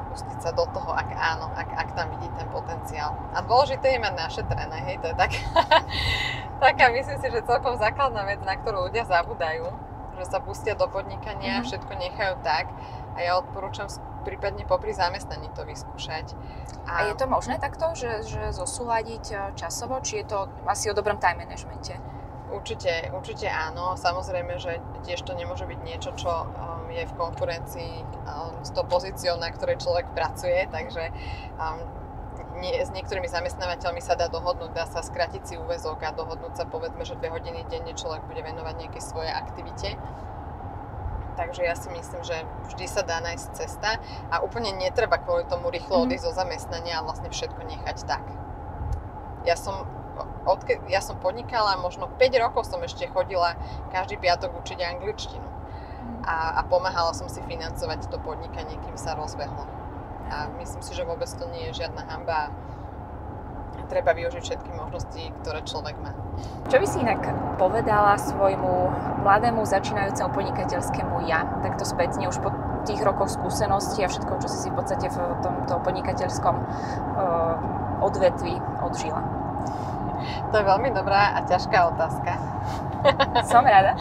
pustiť 0.07 0.39
sa 0.39 0.55
do 0.55 0.63
toho, 0.71 0.95
ak 0.95 1.11
áno, 1.11 1.51
ak, 1.51 1.67
ak 1.67 1.89
tam 1.99 2.15
vidí 2.15 2.31
ten 2.39 2.47
potenciál. 2.55 3.19
A 3.35 3.43
dôležité 3.43 3.99
je 3.99 3.99
mať 3.99 4.15
našetrené, 4.15 4.79
hej, 4.87 4.97
to 5.03 5.11
je 5.11 5.17
tak, 5.19 5.35
taká, 6.65 6.95
myslím 6.95 7.19
si, 7.19 7.27
že 7.27 7.43
celkom 7.43 7.75
základná 7.75 8.23
vec, 8.23 8.39
na 8.47 8.55
ktorú 8.55 8.87
ľudia 8.87 9.03
zabudajú, 9.03 9.67
že 10.17 10.25
sa 10.31 10.39
pustia 10.39 10.79
do 10.79 10.87
podnikania, 10.87 11.59
mm-hmm. 11.59 11.69
všetko 11.69 11.93
nechajú 11.93 12.35
tak 12.47 12.71
a 13.17 13.19
ja 13.19 13.33
odporúčam 13.41 13.91
prípadne 14.23 14.63
popri 14.67 14.95
zamestnaní 14.95 15.51
to 15.55 15.67
vyskúšať. 15.67 16.35
A, 16.87 16.91
a 16.91 17.01
je 17.11 17.15
to 17.19 17.27
možné 17.27 17.59
takto, 17.59 17.95
že, 17.95 18.27
že 18.27 18.51
zosúľadiť 18.55 19.25
e, 19.31 19.35
časovo, 19.55 20.03
či 20.03 20.23
je 20.23 20.35
to 20.35 20.39
asi 20.67 20.91
o 20.91 20.95
dobrom 20.95 21.19
time 21.19 21.47
managemente? 21.47 21.99
Určite, 22.47 23.11
určite 23.11 23.51
áno. 23.51 23.99
Samozrejme, 23.99 24.55
že 24.63 24.79
tiež 25.03 25.27
to 25.27 25.35
nemôže 25.35 25.67
byť 25.67 25.81
niečo, 25.83 26.15
čo 26.15 26.31
um, 26.31 26.87
je 26.95 27.03
v 27.03 27.17
konkurencii 27.19 27.95
um, 28.03 28.63
s 28.63 28.71
tou 28.71 28.87
pozíciou, 28.87 29.35
na 29.35 29.51
ktorej 29.51 29.83
človek 29.83 30.15
pracuje, 30.15 30.71
takže 30.71 31.11
um, 31.59 31.83
nie, 32.63 32.73
s 32.73 32.89
niektorými 32.95 33.29
zamestnávateľmi 33.29 34.01
sa 34.01 34.17
dá 34.17 34.33
dohodnúť, 34.33 34.73
dá 34.73 34.87
sa 34.89 35.05
skrátiť 35.05 35.43
si 35.45 35.55
úvezok 35.61 36.01
a 36.07 36.15
dohodnúť 36.17 36.55
sa 36.57 36.65
povedzme, 36.65 37.05
že 37.05 37.19
dve 37.19 37.29
hodiny 37.29 37.69
denne 37.69 37.93
človek 37.93 38.25
bude 38.25 38.41
venovať 38.41 38.75
nejakej 38.81 39.03
svojej 39.03 39.33
aktivite. 39.33 39.99
Takže 41.37 41.69
ja 41.69 41.77
si 41.77 41.93
myslím, 41.93 42.25
že 42.25 42.49
vždy 42.73 42.87
sa 42.89 43.05
dá 43.05 43.21
nájsť 43.21 43.47
cesta 43.53 44.01
a 44.33 44.41
úplne 44.41 44.73
netreba 44.73 45.21
kvôli 45.21 45.45
tomu 45.45 45.69
rýchlo 45.69 46.01
mhm. 46.01 46.03
odísť 46.09 46.25
mm. 46.25 46.29
zo 46.33 46.33
zamestnania 46.33 46.95
a 47.01 47.05
vlastne 47.05 47.29
všetko 47.29 47.61
nechať 47.61 47.97
tak. 48.09 48.25
Ja 49.45 49.55
som, 49.55 49.85
odke, 50.49 50.81
ja 50.89 51.05
som 51.05 51.21
podnikala, 51.21 51.81
možno 51.81 52.09
5 52.09 52.43
rokov 52.43 52.69
som 52.69 52.81
ešte 52.83 53.11
chodila 53.11 53.59
každý 53.93 54.17
piatok 54.17 54.55
učiť 54.63 54.79
angličtinu. 54.81 55.45
Mm. 55.45 56.23
A, 56.25 56.59
a 56.59 56.61
pomáhala 56.65 57.13
som 57.13 57.29
si 57.29 57.43
financovať 57.45 58.09
to 58.09 58.19
podnikanie, 58.23 58.79
kým 58.83 58.97
sa 58.97 59.15
rozbehlo. 59.15 59.67
A 60.27 60.51
myslím 60.59 60.83
si, 60.83 60.93
že 60.95 61.07
vôbec 61.07 61.31
to 61.31 61.45
nie 61.51 61.71
je 61.71 61.87
žiadna 61.87 62.03
hamba 62.07 62.51
treba 63.87 64.13
využiť 64.13 64.43
všetky 64.43 64.71
možnosti, 64.75 65.23
ktoré 65.43 65.63
človek 65.63 65.97
má. 66.03 66.13
Čo 66.69 66.83
by 66.83 66.87
si 66.87 66.99
inak 67.01 67.23
povedala 67.57 68.19
svojmu 68.19 68.73
mladému 69.23 69.63
začínajúcemu 69.63 70.31
podnikateľskému 70.35 71.31
ja, 71.31 71.47
takto 71.63 71.87
spätne 71.87 72.27
už 72.29 72.43
po 72.43 72.51
tých 72.87 73.01
rokoch 73.03 73.31
skúseností 73.31 74.03
a 74.03 74.11
všetko, 74.11 74.43
čo 74.43 74.49
si 74.51 74.59
si 74.67 74.69
v 74.71 74.77
podstate 74.79 75.07
v 75.11 75.19
tomto 75.43 75.83
podnikateľskom 75.83 76.55
uh, 76.55 77.55
odvetvi 78.05 78.59
odžila? 78.83 79.36
To 80.51 80.55
je 80.57 80.65
veľmi 80.65 80.91
dobrá 80.95 81.37
a 81.37 81.45
ťažká 81.45 81.79
otázka. 81.97 82.33
Som 83.51 83.63
rada. 83.63 83.95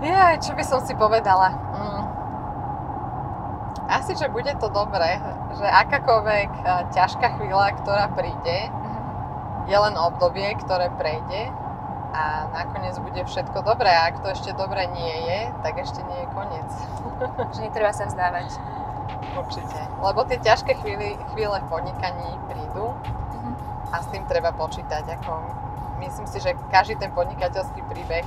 ja, 0.00 0.36
čo 0.40 0.52
by 0.56 0.64
som 0.64 0.80
si 0.80 0.96
povedala? 0.96 1.52
Mm. 1.52 2.04
Asi, 3.88 4.12
že 4.16 4.28
bude 4.28 4.52
to 4.60 4.68
dobré, 4.68 5.16
že 5.56 5.64
akákoľvek 5.64 6.50
e, 6.52 6.62
ťažká 6.92 7.40
chvíľa, 7.40 7.72
ktorá 7.80 8.12
príde, 8.12 8.68
je 9.68 9.76
len 9.76 9.94
obdobie, 9.96 10.48
ktoré 10.64 10.88
prejde 10.96 11.52
a 12.12 12.48
nakoniec 12.52 12.96
bude 13.00 13.20
všetko 13.24 13.64
dobré. 13.64 13.92
A 13.92 14.12
ak 14.12 14.24
to 14.24 14.32
ešte 14.32 14.56
dobre 14.56 14.88
nie 14.92 15.16
je, 15.28 15.40
tak 15.60 15.76
ešte 15.76 16.00
nie 16.08 16.24
je 16.24 16.28
koniec. 16.32 16.70
Že 17.56 17.68
netreba 17.68 17.92
sa 17.92 18.08
vzdávať. 18.08 18.56
Určite. 19.36 19.80
Lebo 20.00 20.24
tie 20.24 20.40
ťažké 20.40 20.72
chvíle, 20.80 21.20
chvíle 21.32 21.56
v 21.60 21.66
podnikaní 21.68 22.28
prídu 22.48 22.96
a 23.92 24.02
s 24.02 24.06
tým 24.12 24.24
treba 24.28 24.52
počítať. 24.52 25.04
Ako, 25.20 25.32
myslím 26.04 26.26
si, 26.28 26.38
že 26.40 26.56
každý 26.68 27.00
ten 27.00 27.12
podnikateľský 27.12 27.80
príbeh 27.88 28.26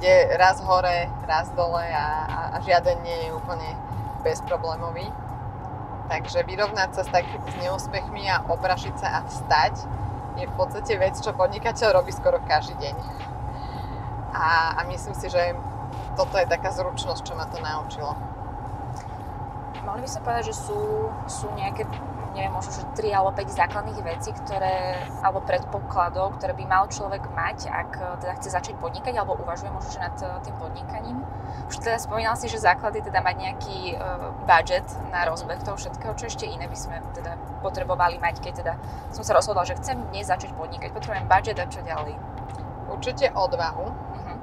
ide 0.00 0.14
raz 0.40 0.60
hore, 0.64 1.12
raz 1.28 1.52
dole 1.52 1.84
a, 1.84 2.06
a, 2.24 2.40
a 2.54 2.56
žiaden 2.64 3.04
nie 3.04 3.28
je 3.28 3.36
úplne 3.36 3.76
bezproblémový. 4.24 5.08
Takže 6.10 6.42
vyrovnať 6.42 6.90
sa 6.96 7.02
s 7.06 7.10
takými 7.12 7.62
neúspechmi 7.62 8.26
a 8.26 8.42
oprašiť 8.48 8.94
sa 8.98 9.08
a 9.20 9.28
vstať 9.28 9.74
je 10.40 10.46
v 10.48 10.54
podstate 10.56 10.96
vec, 10.96 11.14
čo 11.20 11.36
podnikateľ 11.36 12.00
robí 12.00 12.10
skoro 12.10 12.40
každý 12.48 12.74
deň. 12.80 12.96
A, 14.34 14.78
a 14.78 14.80
myslím 14.88 15.14
si, 15.14 15.26
že 15.28 15.54
toto 16.16 16.38
je 16.38 16.46
taká 16.46 16.70
zručnosť, 16.70 17.22
čo 17.22 17.34
ma 17.36 17.46
to 17.46 17.58
naučilo. 17.62 18.14
Mohli 19.84 20.06
by 20.06 20.10
sa 20.10 20.20
povedať, 20.22 20.44
že 20.50 20.56
sú, 20.56 21.10
sú 21.26 21.46
nejaké 21.56 21.86
neviem, 22.34 22.52
možno, 22.54 22.70
že 22.70 22.86
3 22.94 23.10
alebo 23.10 23.34
5 23.34 23.50
základných 23.50 24.00
vecí, 24.06 24.30
ktoré, 24.32 25.02
alebo 25.22 25.42
predpokladov, 25.42 26.38
ktoré 26.38 26.54
by 26.54 26.64
mal 26.66 26.84
človek 26.86 27.26
mať, 27.34 27.66
ak 27.66 27.90
eh, 27.98 28.06
teda 28.22 28.32
chce 28.38 28.48
začať 28.54 28.74
podnikať, 28.78 29.14
alebo 29.18 29.34
uvažuje 29.38 29.70
možno, 29.70 29.90
že 29.90 30.00
nad 30.00 30.14
eh, 30.22 30.28
tým 30.46 30.54
podnikaním. 30.58 31.18
Už 31.66 31.82
teda 31.82 31.98
spomínal 31.98 32.38
si, 32.38 32.46
že 32.46 32.62
základy 32.62 33.02
teda 33.02 33.22
mať 33.22 33.36
nejaký 33.42 33.94
uh, 33.94 34.30
budget 34.46 34.86
na 35.10 35.26
rozbeh 35.26 35.58
toho 35.62 35.74
všetkého, 35.74 36.14
čo 36.14 36.30
ešte 36.30 36.46
iné 36.46 36.66
by 36.70 36.78
sme 36.78 37.02
teda 37.14 37.34
potrebovali 37.62 38.22
mať, 38.22 38.38
keď 38.42 38.52
teda 38.62 38.74
som 39.10 39.22
sa 39.26 39.34
rozhodla, 39.34 39.66
že 39.66 39.74
chcem 39.78 39.98
dnes 40.10 40.30
začať 40.30 40.54
podnikať, 40.54 40.94
potrebujem 40.94 41.26
budget 41.26 41.58
a 41.58 41.66
čo 41.66 41.82
ďalej? 41.82 42.14
Určite 42.90 43.34
odvahu. 43.34 43.86
Uh-huh. 43.86 44.38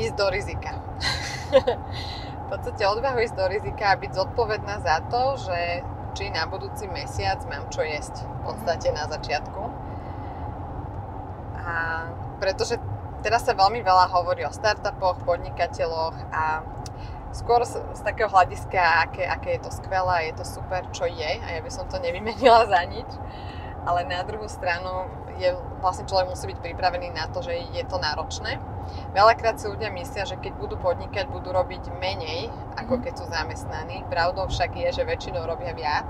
Ísť 0.00 0.14
do 0.16 0.26
rizika. 0.28 0.72
v 2.46 2.54
podstate 2.54 2.86
odvahu 2.86 3.18
ísť 3.26 3.34
do 3.34 3.46
rizika 3.50 3.90
a 3.90 3.98
byť 3.98 4.12
zodpovedná 4.14 4.78
za 4.78 5.02
to, 5.10 5.34
že 5.50 5.82
či 6.14 6.30
na 6.30 6.46
budúci 6.46 6.86
mesiac 6.86 7.42
mám 7.50 7.66
čo 7.74 7.82
jesť 7.82 8.22
v 8.22 8.38
podstate 8.46 8.94
na 8.94 9.10
začiatku. 9.10 9.62
A 11.58 11.74
pretože 12.38 12.78
teraz 13.26 13.42
sa 13.42 13.58
veľmi 13.58 13.82
veľa 13.82 14.06
hovorí 14.14 14.46
o 14.46 14.54
startupoch, 14.54 15.26
podnikateľoch 15.26 16.14
a 16.30 16.62
skôr 17.34 17.66
z, 17.66 17.82
z 17.82 18.00
takého 18.06 18.30
hľadiska, 18.30 19.10
aké, 19.10 19.26
aké 19.26 19.58
je 19.58 19.66
to 19.66 19.70
skvelé, 19.74 20.30
je 20.30 20.34
to 20.38 20.44
super, 20.46 20.86
čo 20.94 21.10
je 21.10 21.42
a 21.42 21.58
ja 21.58 21.60
by 21.60 21.70
som 21.74 21.90
to 21.90 21.98
nevymenila 21.98 22.62
za 22.70 22.80
nič. 22.86 23.10
Ale 23.82 24.06
na 24.06 24.22
druhú 24.22 24.46
stranu 24.46 25.10
je, 25.42 25.50
vlastne 25.82 26.06
človek 26.06 26.30
musí 26.30 26.46
byť 26.46 26.62
pripravený 26.62 27.10
na 27.10 27.26
to, 27.26 27.42
že 27.42 27.58
je 27.74 27.82
to 27.82 27.98
náročné 27.98 28.62
Veľakrát 29.12 29.56
si 29.56 29.66
ľudia 29.70 29.88
myslia, 29.94 30.28
že 30.28 30.36
keď 30.36 30.52
budú 30.60 30.76
podnikať, 30.76 31.26
budú 31.30 31.52
robiť 31.52 31.92
menej, 31.96 32.52
ako 32.76 32.98
mhm. 32.98 33.02
keď 33.02 33.12
sú 33.16 33.24
zamestnaní. 33.30 34.04
Pravdou 34.12 34.46
však 34.48 34.76
je, 34.76 34.88
že 35.00 35.08
väčšinou 35.08 35.44
robia 35.46 35.72
viac. 35.72 36.08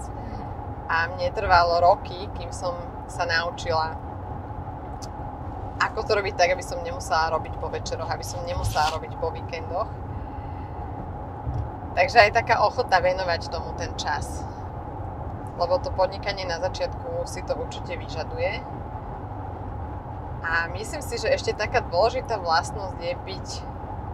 A 0.86 1.10
mne 1.10 1.34
trvalo 1.34 1.82
roky, 1.82 2.30
kým 2.38 2.54
som 2.54 2.78
sa 3.10 3.26
naučila, 3.26 3.98
ako 5.76 6.08
to 6.08 6.12
robiť 6.16 6.34
tak, 6.38 6.54
aby 6.54 6.64
som 6.64 6.80
nemusela 6.80 7.28
robiť 7.36 7.54
po 7.60 7.68
večeroch, 7.68 8.08
aby 8.08 8.24
som 8.24 8.40
nemusela 8.46 8.96
robiť 8.96 9.12
po 9.20 9.28
víkendoch. 9.34 9.90
Takže 11.96 12.28
aj 12.28 12.36
taká 12.36 12.60
ochota 12.64 13.00
venovať 13.00 13.48
tomu 13.48 13.72
ten 13.76 13.92
čas. 13.96 14.44
Lebo 15.56 15.80
to 15.80 15.88
podnikanie 15.92 16.44
na 16.44 16.60
začiatku 16.60 17.24
si 17.24 17.40
to 17.44 17.56
určite 17.56 17.96
vyžaduje 17.96 18.60
a 20.46 20.70
myslím 20.70 21.02
si, 21.02 21.18
že 21.18 21.26
ešte 21.26 21.58
taká 21.58 21.82
dôležitá 21.82 22.38
vlastnosť 22.38 23.02
je 23.02 23.14
byť 23.18 23.46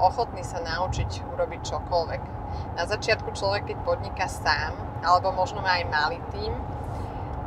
ochotný 0.00 0.40
sa 0.40 0.64
naučiť 0.64 1.28
urobiť 1.28 1.60
čokoľvek. 1.60 2.22
Na 2.80 2.88
začiatku 2.88 3.36
človek, 3.36 3.68
keď 3.68 3.78
podniká 3.84 4.26
sám, 4.32 4.72
alebo 5.04 5.28
možno 5.36 5.60
má 5.60 5.76
aj 5.76 5.92
malý 5.92 6.18
tým, 6.32 6.56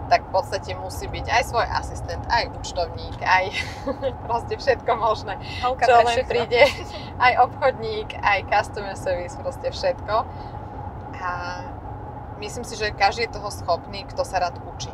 tak 0.06 0.22
v 0.30 0.38
podstate 0.38 0.78
musí 0.78 1.10
byť 1.10 1.26
aj 1.26 1.44
svoj 1.50 1.66
asistent, 1.66 2.22
aj 2.30 2.54
účtovník, 2.62 3.18
aj 3.26 3.58
proste 4.30 4.54
všetko 4.54 4.92
možné, 5.02 5.42
Holka 5.66 5.90
čo 5.90 6.06
len 6.06 6.22
príde, 6.30 6.70
aj 7.18 7.34
obchodník, 7.50 8.14
aj 8.22 8.46
customer 8.46 8.94
service, 8.94 9.34
proste 9.42 9.74
všetko. 9.74 10.16
A 11.26 11.32
myslím 12.38 12.62
si, 12.70 12.78
že 12.78 12.94
každý 12.94 13.26
je 13.26 13.42
toho 13.42 13.50
schopný, 13.50 14.06
kto 14.06 14.22
sa 14.22 14.46
rád 14.46 14.62
učí. 14.62 14.94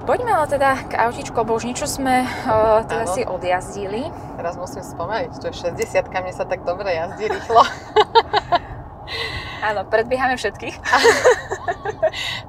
Poďme 0.00 0.32
ale 0.32 0.46
teda 0.48 0.70
k 0.88 0.92
autičku, 0.96 1.36
lebo 1.36 1.54
už 1.54 1.68
niečo 1.68 1.84
sme 1.84 2.24
uh, 2.24 2.82
teda 2.88 3.04
ano. 3.04 3.14
si 3.14 3.22
odjazdili. 3.24 4.08
Teraz 4.40 4.56
musím 4.56 4.80
spomeniť, 4.80 5.32
to 5.36 5.52
je 5.52 5.54
60 5.76 6.08
mne 6.08 6.32
sa 6.32 6.48
tak 6.48 6.64
dobre 6.64 6.88
jazdí 6.96 7.28
rýchlo. 7.28 7.62
Áno, 9.60 9.84
predbiehame 9.84 10.40
všetkých. 10.40 10.76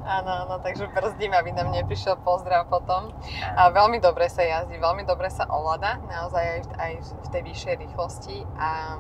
Áno, 0.01 0.31
áno, 0.43 0.55
takže 0.59 0.89
brzdím, 0.91 1.31
aby 1.31 1.53
nám 1.55 1.71
neprišiel 1.71 2.19
pozdrav 2.19 2.67
potom. 2.67 3.13
A 3.55 3.69
veľmi 3.69 4.01
dobre 4.01 4.27
sa 4.27 4.43
jazdí, 4.43 4.75
veľmi 4.75 5.05
dobre 5.05 5.29
sa 5.31 5.47
ovláda, 5.47 6.01
naozaj 6.09 6.43
aj, 6.43 6.61
aj 6.75 6.93
v 6.99 7.27
tej 7.31 7.41
vyššej 7.45 7.75
rýchlosti 7.79 8.37
a 8.57 8.99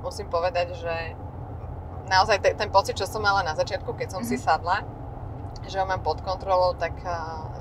musím 0.00 0.32
povedať, 0.32 0.78
že 0.78 0.94
naozaj 2.08 2.56
ten, 2.56 2.70
pocit, 2.70 2.96
čo 2.96 3.04
som 3.04 3.20
mala 3.20 3.44
na 3.44 3.52
začiatku, 3.52 3.92
keď 3.92 4.08
som 4.16 4.22
mm-hmm. 4.22 4.38
si 4.38 4.40
sadla, 4.40 4.86
že 5.66 5.78
ho 5.78 5.86
mám 5.86 6.02
pod 6.02 6.20
kontrolou, 6.20 6.74
tak, 6.74 6.94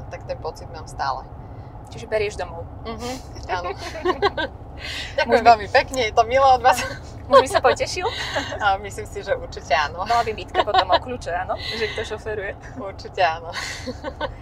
tak 0.10 0.24
ten 0.26 0.38
pocit 0.38 0.68
mám 0.74 0.88
stále. 0.88 1.26
Čiže 1.92 2.08
berieš 2.08 2.40
domov. 2.40 2.64
Uh-huh, 2.88 3.16
áno. 3.58 3.76
Ďakujem 5.20 5.44
veľmi 5.44 5.68
pekne, 5.70 6.10
je 6.10 6.14
to 6.16 6.24
milé 6.24 6.48
od 6.48 6.64
vás. 6.64 6.80
Muž 7.32 7.48
by 7.48 7.50
sa 7.50 7.64
potešil? 7.64 8.04
A 8.60 8.76
myslím 8.84 9.08
si, 9.08 9.24
že 9.24 9.32
určite 9.40 9.72
áno. 9.72 10.04
Mala 10.04 10.20
by 10.28 10.36
bitka 10.36 10.68
potom 10.68 10.92
o 10.92 11.00
kľúče, 11.00 11.32
áno? 11.32 11.56
Že 11.56 11.86
kto 11.96 12.02
šoferuje. 12.04 12.52
Určite 12.76 13.24
áno. 13.24 13.56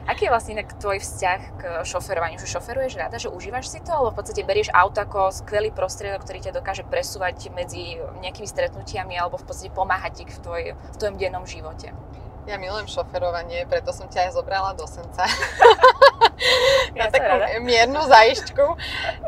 Aký 0.10 0.26
je 0.26 0.34
vlastne 0.34 0.58
inak 0.58 0.74
tvoj 0.82 0.98
vzťah 0.98 1.40
k 1.60 1.64
šoferovaniu? 1.86 2.42
Že 2.42 2.50
šoferuješ 2.50 2.94
rada, 2.98 3.22
že 3.22 3.30
užívaš 3.30 3.70
si 3.70 3.80
to? 3.86 3.94
Alebo 3.94 4.18
v 4.18 4.18
podstate 4.24 4.42
berieš 4.42 4.74
auto 4.74 5.06
ako 5.06 5.30
skvelý 5.30 5.70
prostriedok, 5.70 6.26
ktorý 6.26 6.50
ťa 6.50 6.58
dokáže 6.58 6.82
presúvať 6.82 7.54
medzi 7.54 8.02
nejakými 8.26 8.50
stretnutiami 8.50 9.14
alebo 9.22 9.38
v 9.38 9.46
podstate 9.46 9.70
pomáhať 9.70 10.12
ti 10.18 10.24
v, 10.26 10.40
tvoj, 10.42 10.62
v 10.74 10.96
tvojom 10.98 11.16
dennom 11.22 11.46
živote? 11.46 11.94
Ja 12.50 12.58
milujem 12.58 12.90
šoferovanie, 12.90 13.70
preto 13.70 13.94
som 13.94 14.10
ťa 14.10 14.26
aj 14.26 14.32
zobrala 14.34 14.74
do 14.74 14.84
Senca. 14.84 15.30
na 16.98 16.98
Ja 16.98 17.04
som 17.06 17.14
takú 17.14 17.30
rada. 17.30 17.62
miernu 17.62 18.02
zaištku. 18.02 18.66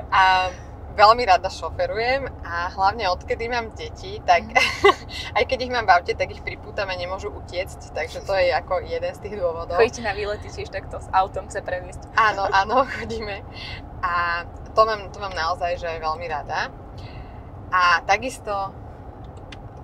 A 0.09 0.49
veľmi 0.91 1.23
rada 1.23 1.45
šoferujem 1.47 2.25
a 2.41 2.67
hlavne 2.71 3.07
odkedy 3.07 3.45
mám 3.45 3.69
deti, 3.71 4.17
tak 4.21 4.43
Mhm. 4.43 4.57
aj 5.37 5.43
keď 5.45 5.57
ich 5.61 5.71
mám 5.71 5.85
v 5.85 5.93
aute, 5.93 6.13
tak 6.13 6.27
ich 6.27 6.41
pripútam 6.41 6.89
a 6.89 6.97
nemôžu 6.97 7.29
utiecť, 7.29 7.93
takže 7.93 8.19
to 8.21 8.33
je 8.33 8.49
ako 8.51 8.81
jeden 8.81 9.13
z 9.13 9.19
tých 9.19 9.37
dôvodov. 9.37 9.77
Chodíte 9.77 10.01
na 10.01 10.11
výlety 10.11 10.49
tiež 10.49 10.67
takto 10.67 10.97
s 10.97 11.07
autom 11.11 11.45
chce 11.45 11.61
previesť. 11.61 12.01
Áno, 12.11 12.43
áno, 12.43 12.83
chodíme. 12.97 13.45
A 14.01 14.43
to 14.67 14.81
mám, 14.81 15.13
to 15.13 15.21
mám 15.21 15.31
naozaj, 15.31 15.77
že 15.77 16.01
veľmi 16.01 16.25
rada. 16.25 16.73
A 17.69 18.01
takisto, 18.01 18.51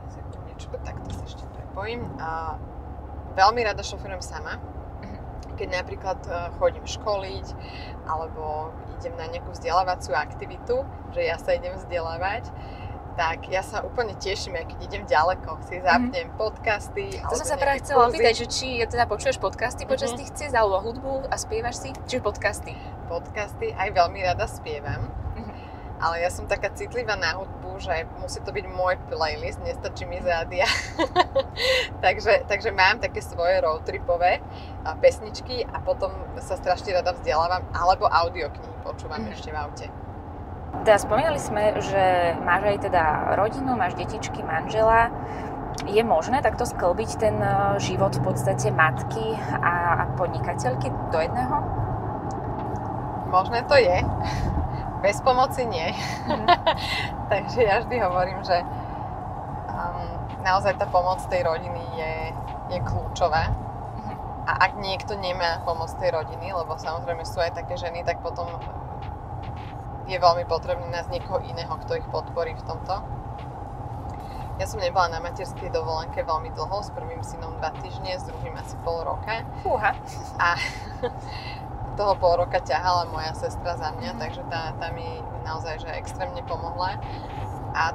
sekundičku, 0.09 0.75
takto 0.81 1.07
sa 1.07 1.23
ešte 1.23 1.43
prepojím. 1.47 2.01
A 2.17 2.57
veľmi 3.37 3.61
rada 3.61 3.79
šoferujem 3.79 4.19
sama. 4.19 4.57
Keď 5.53 5.69
napríklad 5.71 6.19
e, 6.21 6.29
chodím 6.57 6.85
školiť, 6.85 7.47
alebo 8.05 8.69
idem 8.93 9.13
na 9.13 9.25
nejakú 9.25 9.49
vzdelávaciu 9.51 10.13
aktivitu, 10.13 10.85
že 11.09 11.21
ja 11.23 11.37
sa 11.37 11.53
idem 11.53 11.73
vzdelávať, 11.73 12.49
tak 13.17 13.49
ja 13.49 13.65
sa 13.65 13.81
úplne 13.81 14.13
teším, 14.13 14.53
aj 14.53 14.69
keď 14.69 14.79
idem 14.85 15.03
ďaleko, 15.09 15.57
si 15.65 15.81
zapnem 15.81 16.29
podcasty. 16.37 17.09
To 17.25 17.33
som 17.33 17.49
sa 17.49 17.57
práve 17.57 17.81
nejaké 17.81 17.89
chcela 17.89 18.05
opýtať, 18.05 18.33
že 18.37 18.47
či 18.47 18.67
teda 18.85 19.09
počuješ 19.09 19.41
podcasty 19.41 19.89
počas 19.89 20.13
Mhm. 20.13 20.17
tých 20.19 20.31
ciest, 20.37 20.53
alebo 20.53 20.77
hudbu 20.77 21.25
a 21.25 21.35
spievaš 21.35 21.81
si, 21.81 21.89
čiže 22.05 22.21
podcasty. 22.21 22.77
podcasty, 23.09 23.73
aj 23.73 23.89
veľmi 23.89 24.21
rada 24.21 24.45
spievam. 24.45 25.09
Mhm. 25.33 25.51
Ale 25.97 26.21
ja 26.21 26.29
som 26.29 26.45
taká 26.45 26.69
citlivá 26.69 27.17
na 27.17 27.33
hudbu, 27.33 27.66
že 27.79 28.05
musí 28.19 28.41
to 28.41 28.51
byť 28.51 28.65
môj 28.69 28.97
playlist, 29.07 29.61
nestačí 29.61 30.05
mi 30.05 30.17
z 30.19 30.27
rádia. 30.27 30.65
takže, 32.05 32.45
takže 32.47 32.69
mám 32.71 32.99
také 32.99 33.21
svoje 33.21 33.61
roadtripové 33.61 34.41
pesničky 35.01 35.63
a 35.63 35.79
potom 35.79 36.11
sa 36.37 36.55
strašne 36.55 36.93
rada 36.93 37.11
vzdelávam, 37.13 37.63
alebo 37.73 38.07
audioknihy 38.07 38.75
počúvam 38.83 39.21
Mhm. 39.23 39.31
ešte 39.33 39.49
v 39.51 39.57
aute. 39.57 39.87
Teda 40.83 40.99
spomínali 40.99 41.39
sme, 41.39 41.79
že 41.79 42.03
máš 42.43 42.63
aj 42.69 42.77
teda 42.91 43.03
rodinu, 43.35 43.73
máš 43.73 43.95
detičky, 43.95 44.43
manžela. 44.43 45.09
Je 45.87 46.01
možné 46.03 46.41
takto 46.41 46.65
sklbiť 46.65 47.09
ten 47.17 47.37
e, 47.37 47.47
život 47.79 48.09
v 48.17 48.23
podstate 48.23 48.73
matky 48.73 49.37
a, 49.57 49.73
a 49.93 50.03
podnikateľky 50.17 50.89
do 51.11 51.19
jedného? 51.21 51.55
Možné 53.27 53.63
to 53.67 53.75
je, 53.75 53.97
bez 55.07 55.23
pomoci 55.23 55.63
nie. 55.63 55.87
Mhm. 56.27 56.47
takže 57.31 57.63
ja 57.63 57.79
vždy 57.79 57.95
hovorím, 58.03 58.43
že 58.43 58.59
um, 59.71 60.03
naozaj 60.43 60.75
tá 60.75 60.83
pomoc 60.91 61.23
tej 61.31 61.47
rodiny 61.47 61.79
je, 61.95 62.13
je 62.75 62.79
kľúčová. 62.83 63.55
Mhm. 64.03 64.13
A 64.43 64.51
ak 64.67 64.71
niekto 64.83 65.15
nemá 65.15 65.63
pomoc 65.63 65.87
tej 65.95 66.11
rodiny, 66.11 66.51
lebo 66.51 66.75
samozrejme 66.75 67.23
sú 67.23 67.39
aj 67.39 67.55
také 67.55 67.79
ženy, 67.79 68.03
tak 68.03 68.19
potom 68.19 68.51
je 70.11 70.19
veľmi 70.19 70.43
potrebné 70.47 70.87
nájsť 70.91 71.11
niekoho 71.11 71.39
iného, 71.43 71.71
kto 71.87 71.99
ich 71.99 72.07
podporí 72.11 72.55
v 72.55 72.63
tomto. 72.67 72.95
Ja 74.57 74.65
som 74.65 74.81
nebola 74.81 75.13
na 75.13 75.21
materskej 75.21 75.69
dovolenke 75.69 76.25
veľmi 76.25 76.49
dlho, 76.57 76.81
s 76.81 76.89
prvým 76.89 77.21
synom 77.21 77.61
dva 77.61 77.69
týždne, 77.77 78.17
s 78.17 78.25
druhým 78.25 78.57
asi 78.57 78.73
pol 78.81 79.05
roka. 79.05 79.45
Fúha. 79.61 79.93
A 80.41 80.57
toho 81.97 82.13
pol 82.15 82.37
roka 82.37 82.61
ťahala 82.61 83.09
moja 83.09 83.33
sestra 83.33 83.73
za 83.73 83.89
mňa, 83.91 84.11
Mhm. 84.13 84.19
takže 84.19 84.41
tá, 84.47 84.71
tá 84.77 84.87
mi 84.91 85.05
naozaj 85.41 85.81
že 85.81 85.89
extrémne 85.91 86.39
pomohla. 86.43 87.01
A 87.73 87.91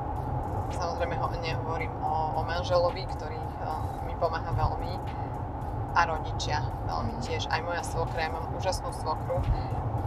samozrejme 0.70 1.14
ho, 1.14 1.26
nehovorím 1.38 1.92
o, 2.00 2.12
o 2.36 2.40
manželovi, 2.42 3.06
ktorý 3.08 3.38
uh, 3.60 3.78
mi 4.02 4.14
pomáha 4.14 4.50
veľmi. 4.50 4.92
A 5.92 6.08
rodičia 6.08 6.58
veľmi 6.84 7.14
Mhm. 7.14 7.22
tiež. 7.22 7.42
Aj 7.46 7.60
moja 7.60 7.82
svokra, 7.82 8.26
ja 8.26 8.30
mám 8.30 8.50
úžasnú 8.52 8.90
svokru. 8.90 9.38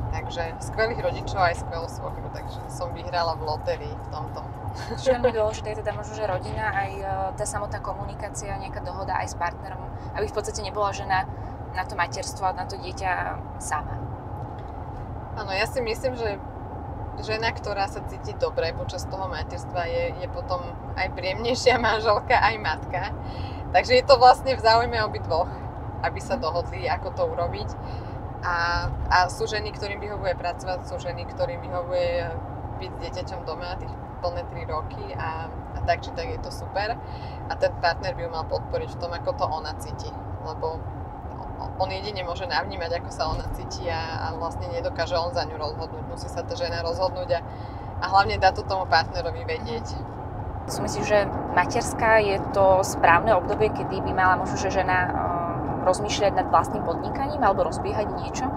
Takže 0.07 0.55
skvelých 0.63 1.03
rodičov 1.03 1.37
aj 1.37 1.59
skvelú 1.59 1.85
svokru, 1.85 2.23
takže 2.31 2.63
som 2.71 2.87
vyhrala 2.91 3.35
v 3.35 3.43
lotérii 3.43 3.91
v 3.91 4.07
tomto. 4.07 4.41
Čo 4.95 5.07
je 5.07 5.15
veľmi 5.19 5.35
dôležité, 5.39 5.67
je 5.69 5.83
teda 5.83 5.91
možno, 5.91 6.15
že 6.15 6.23
rodina, 6.23 6.71
aj 6.71 6.91
e, 6.93 7.03
tá 7.35 7.43
samotná 7.43 7.83
komunikácia, 7.83 8.55
nejaká 8.55 8.79
dohoda 8.79 9.11
aj 9.11 9.27
s 9.27 9.35
partnerom, 9.35 9.83
aby 10.15 10.23
v 10.23 10.31
podstate 10.33 10.63
nebola 10.63 10.95
žena 10.95 11.27
na 11.75 11.83
to 11.83 11.93
materstvo 11.99 12.47
a 12.47 12.57
na 12.57 12.65
to 12.65 12.79
dieťa 12.79 13.11
sama. 13.59 13.99
Áno, 15.35 15.51
ja 15.51 15.67
si 15.67 15.83
myslím, 15.83 16.15
že 16.15 16.39
žena, 17.23 17.51
ktorá 17.51 17.87
sa 17.91 18.03
cíti 18.07 18.35
dobre 18.35 18.71
počas 18.75 19.03
toho 19.07 19.27
materstva, 19.27 19.87
je, 19.87 20.03
je 20.23 20.27
potom 20.31 20.63
aj 20.95 21.11
príjemnejšia 21.15 21.79
manželka, 21.85 22.39
aj 22.39 22.55
matka. 22.59 23.11
Takže 23.75 23.99
je 23.99 24.03
to 24.07 24.15
vlastne 24.15 24.55
v 24.55 24.63
záujme 24.63 24.95
obidvoch, 25.03 25.51
aby 26.03 26.19
sa 26.23 26.39
dohodli, 26.39 26.87
ako 26.87 27.11
to 27.11 27.23
urobiť. 27.27 27.69
A, 28.45 28.87
a 29.09 29.17
sú 29.27 29.49
ženy, 29.49 29.73
ktorým 29.75 29.99
vyhovuje 29.99 30.37
pracovať, 30.37 30.87
sú 30.87 30.95
ženy, 31.01 31.27
ktorým 31.27 31.59
vyhovuje 31.59 32.29
byť 32.79 32.91
s 32.91 32.99
dieťaťom 33.01 33.41
doma 33.47 33.75
tých 33.79 33.91
plné 34.21 34.41
3 34.47 34.69
roky 34.69 35.05
a, 35.17 35.49
a 35.49 35.79
tak 35.83 36.03
či 36.05 36.11
tak 36.13 36.29
je 36.29 36.39
to 36.39 36.51
super. 36.53 36.95
A 37.49 37.53
ten 37.57 37.73
partner 37.83 38.13
by 38.13 38.21
ju 38.23 38.29
mal 38.31 38.45
podporiť 38.47 38.95
v 38.95 38.99
tom, 39.01 39.11
ako 39.11 39.31
to 39.35 39.45
ona 39.49 39.73
cíti. 39.81 40.11
Lebo 40.45 40.77
on 41.59 41.89
jedine 41.91 42.23
môže 42.23 42.47
navnímať, 42.47 42.91
ako 42.99 43.09
sa 43.11 43.31
ona 43.31 43.45
cíti 43.55 43.87
a, 43.87 44.31
a 44.31 44.39
vlastne 44.39 44.67
nedokáže 44.71 45.15
on 45.15 45.31
za 45.35 45.43
ňu 45.43 45.59
rozhodnúť. 45.59 46.03
Musí 46.07 46.27
sa 46.31 46.43
tá 46.43 46.55
žena 46.55 46.83
rozhodnúť 46.83 47.29
a, 47.35 47.39
a 47.99 48.05
hlavne 48.11 48.39
dá 48.39 48.51
to 48.51 48.63
tomu 48.63 48.87
partnerovi 48.87 49.43
vedieť. 49.43 49.87
Si 50.65 50.79
myslíš, 50.81 51.05
že 51.05 51.29
materská 51.53 52.19
je 52.25 52.41
to 52.51 52.81
správne 52.81 53.37
obdobie, 53.37 53.69
kedy 53.69 54.01
by 54.01 54.11
mala 54.11 54.35
možno, 54.41 54.57
že 54.57 54.73
žena 54.73 54.97
e, 55.05 55.09
rozmýšľať 55.85 56.33
nad 56.33 56.47
vlastným 56.49 56.81
podnikaním 56.81 57.43
alebo 57.45 57.69
rozbiehať 57.69 58.07
niečo? 58.17 58.49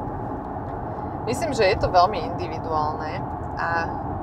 Myslím, 1.28 1.52
že 1.52 1.68
je 1.68 1.76
to 1.76 1.92
veľmi 1.92 2.24
individuálne 2.32 3.20
a 3.60 3.68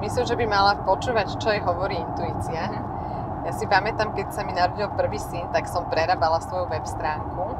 myslím, 0.01 0.25
že 0.25 0.33
by 0.33 0.45
mala 0.49 0.81
počúvať, 0.81 1.38
čo 1.38 1.53
jej 1.53 1.61
hovorí 1.61 2.01
intuícia. 2.01 2.73
Mhm. 2.73 2.81
Ja 3.45 3.51
si 3.53 3.69
pamätám, 3.69 4.17
keď 4.17 4.33
sa 4.33 4.41
mi 4.41 4.57
narodil 4.57 4.89
prvý 4.97 5.21
syn, 5.21 5.53
tak 5.53 5.69
som 5.69 5.85
prerábala 5.85 6.41
svoju 6.41 6.65
web 6.65 6.81
stránku 6.89 7.54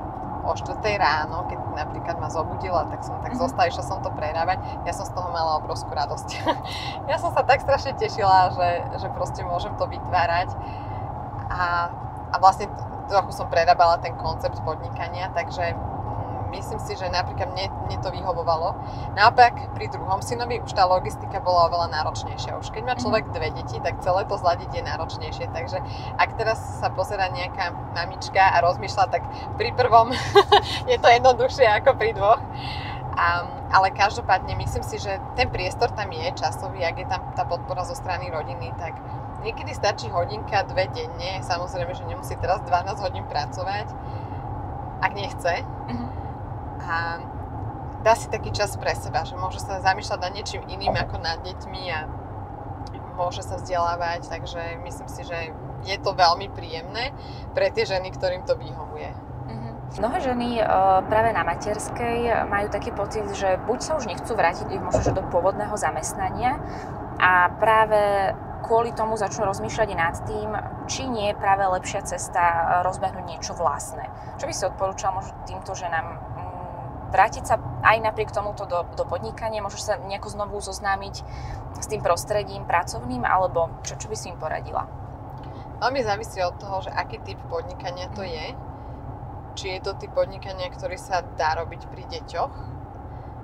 o 0.46 0.54
4 0.54 0.78
ráno, 0.96 1.50
keď 1.50 1.58
napríklad 1.74 2.16
ma 2.22 2.30
zobudila, 2.30 2.86
tak 2.88 3.02
som 3.02 3.18
tak 3.20 3.34
Mhm. 3.34 3.42
zostala, 3.42 3.68
išla 3.68 3.84
som 3.84 4.00
to 4.00 4.14
prerábať. 4.14 4.62
Ja 4.86 4.94
som 4.94 5.06
z 5.06 5.12
toho 5.12 5.34
mala 5.34 5.58
obrovskú 5.60 5.90
radosť. 5.92 6.30
ja 7.12 7.18
som 7.18 7.34
sa 7.34 7.42
tak 7.42 7.62
strašne 7.66 7.98
tešila, 7.98 8.54
že, 8.54 8.70
že 9.02 9.08
proste 9.12 9.42
môžem 9.42 9.74
to 9.76 9.90
vytvárať. 9.90 10.54
A, 11.50 11.90
a 12.30 12.36
vlastne 12.38 12.70
trochu 13.06 13.32
som 13.34 13.46
prerábala 13.50 13.98
ten 14.02 14.14
koncept 14.18 14.58
podnikania, 14.62 15.30
takže 15.34 15.78
myslím 16.52 16.80
si, 16.82 16.94
že 16.98 17.10
napríklad 17.10 17.52
mne, 17.54 17.70
mne 17.88 17.98
to 18.02 18.10
vyhovovalo. 18.14 18.78
Naopak 19.18 19.74
pri 19.74 19.90
druhom 19.90 20.22
synovi 20.22 20.62
už 20.62 20.72
tá 20.74 20.86
logistika 20.86 21.42
bola 21.42 21.70
oveľa 21.70 21.92
náročnejšia. 21.92 22.58
Už 22.60 22.70
keď 22.74 22.84
má 22.86 22.94
človek 22.98 23.30
dve 23.32 23.54
deti, 23.54 23.78
tak 23.82 24.02
celé 24.02 24.26
to 24.26 24.36
zladiť 24.38 24.70
je 24.70 24.82
náročnejšie. 24.84 25.46
Takže 25.52 25.78
ak 26.18 26.30
teraz 26.38 26.58
sa 26.82 26.92
pozera 26.94 27.30
nejaká 27.32 27.74
mamička 27.96 28.42
a 28.42 28.62
rozmýšľa, 28.62 29.06
tak 29.10 29.24
pri 29.58 29.74
prvom 29.74 30.14
je 30.92 30.98
to 30.98 31.08
jednoduchšie 31.08 31.66
ako 31.82 31.98
pri 31.98 32.12
dvoch. 32.14 32.42
A, 33.16 33.48
ale 33.72 33.96
každopádne 33.96 34.60
myslím 34.60 34.84
si, 34.84 35.00
že 35.00 35.24
ten 35.40 35.48
priestor 35.48 35.88
tam 35.96 36.12
je 36.12 36.36
časový, 36.36 36.84
ak 36.84 36.96
je 37.00 37.08
tam 37.08 37.22
tá 37.32 37.48
podpora 37.48 37.88
zo 37.88 37.96
strany 37.96 38.28
rodiny, 38.28 38.76
tak 38.76 38.92
niekedy 39.46 39.72
stačí 39.72 40.10
hodinka, 40.10 40.66
dve 40.68 40.90
denne. 40.92 41.40
Samozrejme, 41.46 41.94
že 41.94 42.04
nemusí 42.10 42.36
teraz 42.42 42.66
12 42.66 43.06
hodín 43.06 43.24
pracovať, 43.30 43.88
ak 45.00 45.12
nechce. 45.14 45.62
Mhm. 45.94 46.25
A 46.82 47.20
dá 48.06 48.14
si 48.14 48.30
taký 48.30 48.54
čas 48.54 48.78
pre 48.78 48.94
seba, 48.94 49.26
že 49.26 49.34
môže 49.34 49.58
sa 49.64 49.82
zamýšľať 49.82 50.20
nad 50.22 50.32
niečím 50.38 50.62
iným 50.70 50.94
ako 50.94 51.18
nad 51.18 51.42
deťmi 51.42 51.84
a 51.90 52.00
môže 53.16 53.42
sa 53.42 53.58
vzdelávať, 53.58 54.28
takže 54.28 54.78
myslím 54.84 55.10
si, 55.10 55.22
že 55.24 55.56
je 55.88 55.98
to 55.98 56.12
veľmi 56.14 56.52
príjemné 56.52 57.16
pre 57.56 57.72
tie 57.72 57.88
ženy, 57.88 58.12
ktorým 58.12 58.44
to 58.44 58.60
vyhovuje. 58.60 59.10
Mhm. 59.48 59.70
Mnohé 59.98 60.18
ženy 60.22 60.50
e, 60.60 60.64
práve 61.08 61.30
na 61.32 61.42
materskej 61.48 62.46
majú 62.46 62.68
taký 62.70 62.92
pocit, 62.92 63.26
že 63.34 63.58
buď 63.64 63.80
sa 63.82 63.92
už 63.98 64.06
nechcú 64.12 64.36
vrátiť 64.36 64.68
možno 64.78 65.16
do 65.16 65.24
pôvodného 65.32 65.74
zamestnania 65.80 66.60
a 67.16 67.48
práve 67.56 68.34
kvôli 68.66 68.90
tomu 68.98 69.14
začnú 69.14 69.46
rozmýšľať 69.46 69.90
nad 69.94 70.18
tým, 70.26 70.50
či 70.90 71.06
nie 71.06 71.30
je 71.32 71.38
práve 71.38 71.62
lepšia 71.70 72.02
cesta 72.02 72.82
rozbehnúť 72.82 73.26
niečo 73.30 73.54
vlastné. 73.54 74.10
Čo 74.42 74.50
by 74.50 74.54
si 74.54 74.64
odporúčal 74.66 75.14
možno 75.14 75.38
týmto 75.46 75.78
ženám 75.78 76.35
vrátiť 77.16 77.44
sa 77.48 77.56
aj 77.88 78.04
napriek 78.04 78.36
tomuto 78.36 78.68
do, 78.68 78.84
do 79.00 79.08
podnikania, 79.08 79.64
možno 79.64 79.80
sa 79.80 79.96
nejako 79.96 80.36
znovu 80.36 80.60
zoznámiť 80.60 81.16
s 81.80 81.88
tým 81.88 82.04
prostredím 82.04 82.68
pracovným, 82.68 83.24
alebo 83.24 83.72
čo, 83.88 83.96
čo 83.96 84.12
by 84.12 84.16
si 84.20 84.28
im 84.28 84.36
poradila? 84.36 84.84
veľmi 85.80 86.02
závisí 86.04 86.40
od 86.42 86.56
toho, 86.58 86.82
že 86.88 86.92
aký 86.92 87.20
typ 87.22 87.40
podnikania 87.52 88.08
to 88.16 88.24
je. 88.24 88.56
Či 89.56 89.80
je 89.80 89.80
to 89.86 89.96
typ 89.96 90.12
podnikania, 90.12 90.68
ktorý 90.72 91.00
sa 91.00 91.24
dá 91.24 91.56
robiť 91.56 91.88
pri 91.88 92.04
deťoch. 92.12 92.54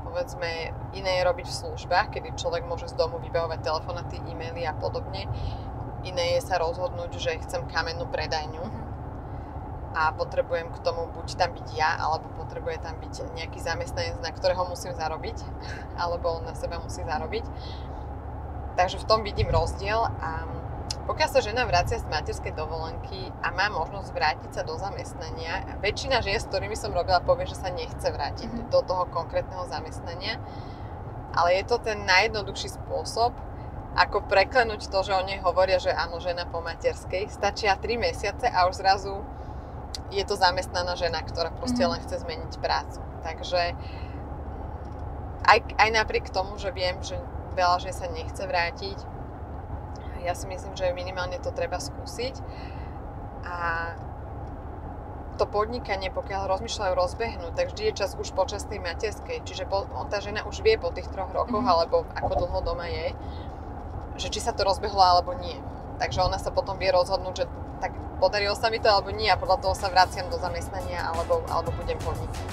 Povedzme, 0.09 0.75
iné 0.91 1.11
je 1.21 1.27
robiť 1.27 1.47
v 1.47 1.59
službách, 1.63 2.11
kedy 2.11 2.35
človek 2.35 2.67
môže 2.67 2.91
z 2.91 2.99
domu 2.99 3.15
vybavovať 3.23 3.63
telefonaty, 3.63 4.19
e-maily 4.27 4.67
a 4.67 4.75
podobne. 4.75 5.29
Iné 6.03 6.35
je 6.35 6.41
sa 6.43 6.59
rozhodnúť, 6.59 7.15
že 7.15 7.39
chcem 7.47 7.63
kamennú 7.69 8.09
predajňu 8.11 8.90
a 9.91 10.15
potrebujem 10.15 10.71
k 10.71 10.77
tomu 10.83 11.07
buď 11.11 11.35
tam 11.35 11.51
byť 11.51 11.67
ja, 11.75 11.99
alebo 11.99 12.31
potrebuje 12.39 12.79
tam 12.79 12.95
byť 12.99 13.35
nejaký 13.35 13.59
zamestnanec, 13.59 14.19
na 14.23 14.31
ktorého 14.31 14.63
musím 14.67 14.95
zarobiť, 14.95 15.37
alebo 16.01 16.39
on 16.39 16.47
na 16.47 16.55
seba 16.55 16.79
musí 16.79 17.03
zarobiť. 17.03 17.45
Takže 18.79 19.03
v 19.03 19.07
tom 19.07 19.19
vidím 19.21 19.51
rozdiel 19.51 19.99
a 19.99 20.47
pokiaľ 21.01 21.29
sa 21.33 21.43
žena 21.43 21.67
vracia 21.67 21.99
z 21.99 22.07
materskej 22.07 22.55
dovolenky 22.55 23.35
a 23.43 23.51
má 23.51 23.67
možnosť 23.67 24.09
vrátiť 24.15 24.51
sa 24.53 24.63
do 24.63 24.79
zamestnania, 24.79 25.79
väčšina 25.83 26.23
žien, 26.23 26.39
s 26.39 26.47
ktorými 26.47 26.77
som 26.77 26.95
robila, 26.95 27.19
povie, 27.19 27.49
že 27.49 27.59
sa 27.59 27.73
nechce 27.73 28.05
vrátiť 28.05 28.47
mm-hmm. 28.47 28.69
do 28.71 28.79
toho 28.85 29.09
konkrétneho 29.11 29.65
zamestnania, 29.67 30.39
ale 31.35 31.59
je 31.59 31.63
to 31.67 31.83
ten 31.83 32.05
najjednoduchší 32.07 32.79
spôsob, 32.79 33.33
ako 33.91 34.23
preklenúť 34.23 34.87
to, 34.87 34.99
že 35.03 35.11
o 35.11 35.25
nej 35.27 35.43
hovoria, 35.43 35.75
že 35.75 35.91
áno, 35.91 36.23
žena 36.23 36.47
po 36.47 36.63
materskej. 36.63 37.27
Stačia 37.27 37.75
3 37.75 37.99
mesiace 37.99 38.47
a 38.47 38.71
už 38.71 38.79
zrazu 38.79 39.19
je 40.11 40.23
to 40.27 40.35
zamestnaná 40.35 40.93
žena, 40.99 41.23
ktorá 41.23 41.49
proste 41.55 41.81
mm-hmm. 41.81 41.93
len 41.97 42.03
chce 42.03 42.15
zmeniť 42.21 42.53
prácu. 42.59 42.99
Takže 43.23 43.61
aj, 45.47 45.59
aj 45.79 45.89
napriek 45.89 46.29
tomu, 46.29 46.59
že 46.59 46.69
viem, 46.75 46.99
že 47.01 47.17
veľa 47.55 47.81
že 47.81 47.91
sa 47.95 48.11
nechce 48.11 48.43
vrátiť, 48.43 48.99
ja 50.21 50.37
si 50.37 50.45
myslím, 50.45 50.77
že 50.77 50.93
minimálne 50.93 51.41
to 51.41 51.49
treba 51.49 51.81
skúsiť. 51.81 52.37
A 53.41 53.57
to 55.41 55.49
podnikanie, 55.49 56.13
pokiaľ 56.13 56.45
rozmýšľajú 56.45 56.93
rozbehnúť, 56.93 57.53
tak 57.57 57.73
vždy 57.73 57.89
je 57.89 57.97
čas 57.97 58.13
už 58.13 58.29
počas 58.37 58.69
tej 58.69 58.77
materskej. 58.77 59.41
Čiže 59.41 59.65
po, 59.65 59.89
tá 60.13 60.21
žena 60.21 60.45
už 60.45 60.61
vie 60.61 60.77
po 60.77 60.93
tých 60.93 61.09
troch 61.09 61.33
rokoch, 61.33 61.65
mm-hmm. 61.65 61.73
alebo 61.73 62.05
ako 62.13 62.33
dlho 62.45 62.59
doma 62.61 62.85
je, 62.85 63.17
že 64.21 64.27
či 64.29 64.37
sa 64.37 64.53
to 64.53 64.61
rozbehlo 64.61 65.01
alebo 65.01 65.33
nie. 65.33 65.57
Takže 65.97 66.21
ona 66.21 66.37
sa 66.37 66.53
potom 66.53 66.77
vie 66.77 66.93
rozhodnúť, 66.93 67.33
že 67.33 67.45
tak 67.81 67.91
podarilo 68.21 68.53
sa 68.53 68.69
mi 68.69 68.77
to 68.77 68.85
alebo 68.85 69.09
nie 69.09 69.27
a 69.27 69.35
podľa 69.35 69.57
toho 69.65 69.73
sa 69.73 69.89
vraciam 69.89 70.29
do 70.29 70.37
zamestnania 70.37 71.09
alebo, 71.09 71.41
alebo 71.49 71.73
budem 71.73 71.97
podnikať. 71.97 72.45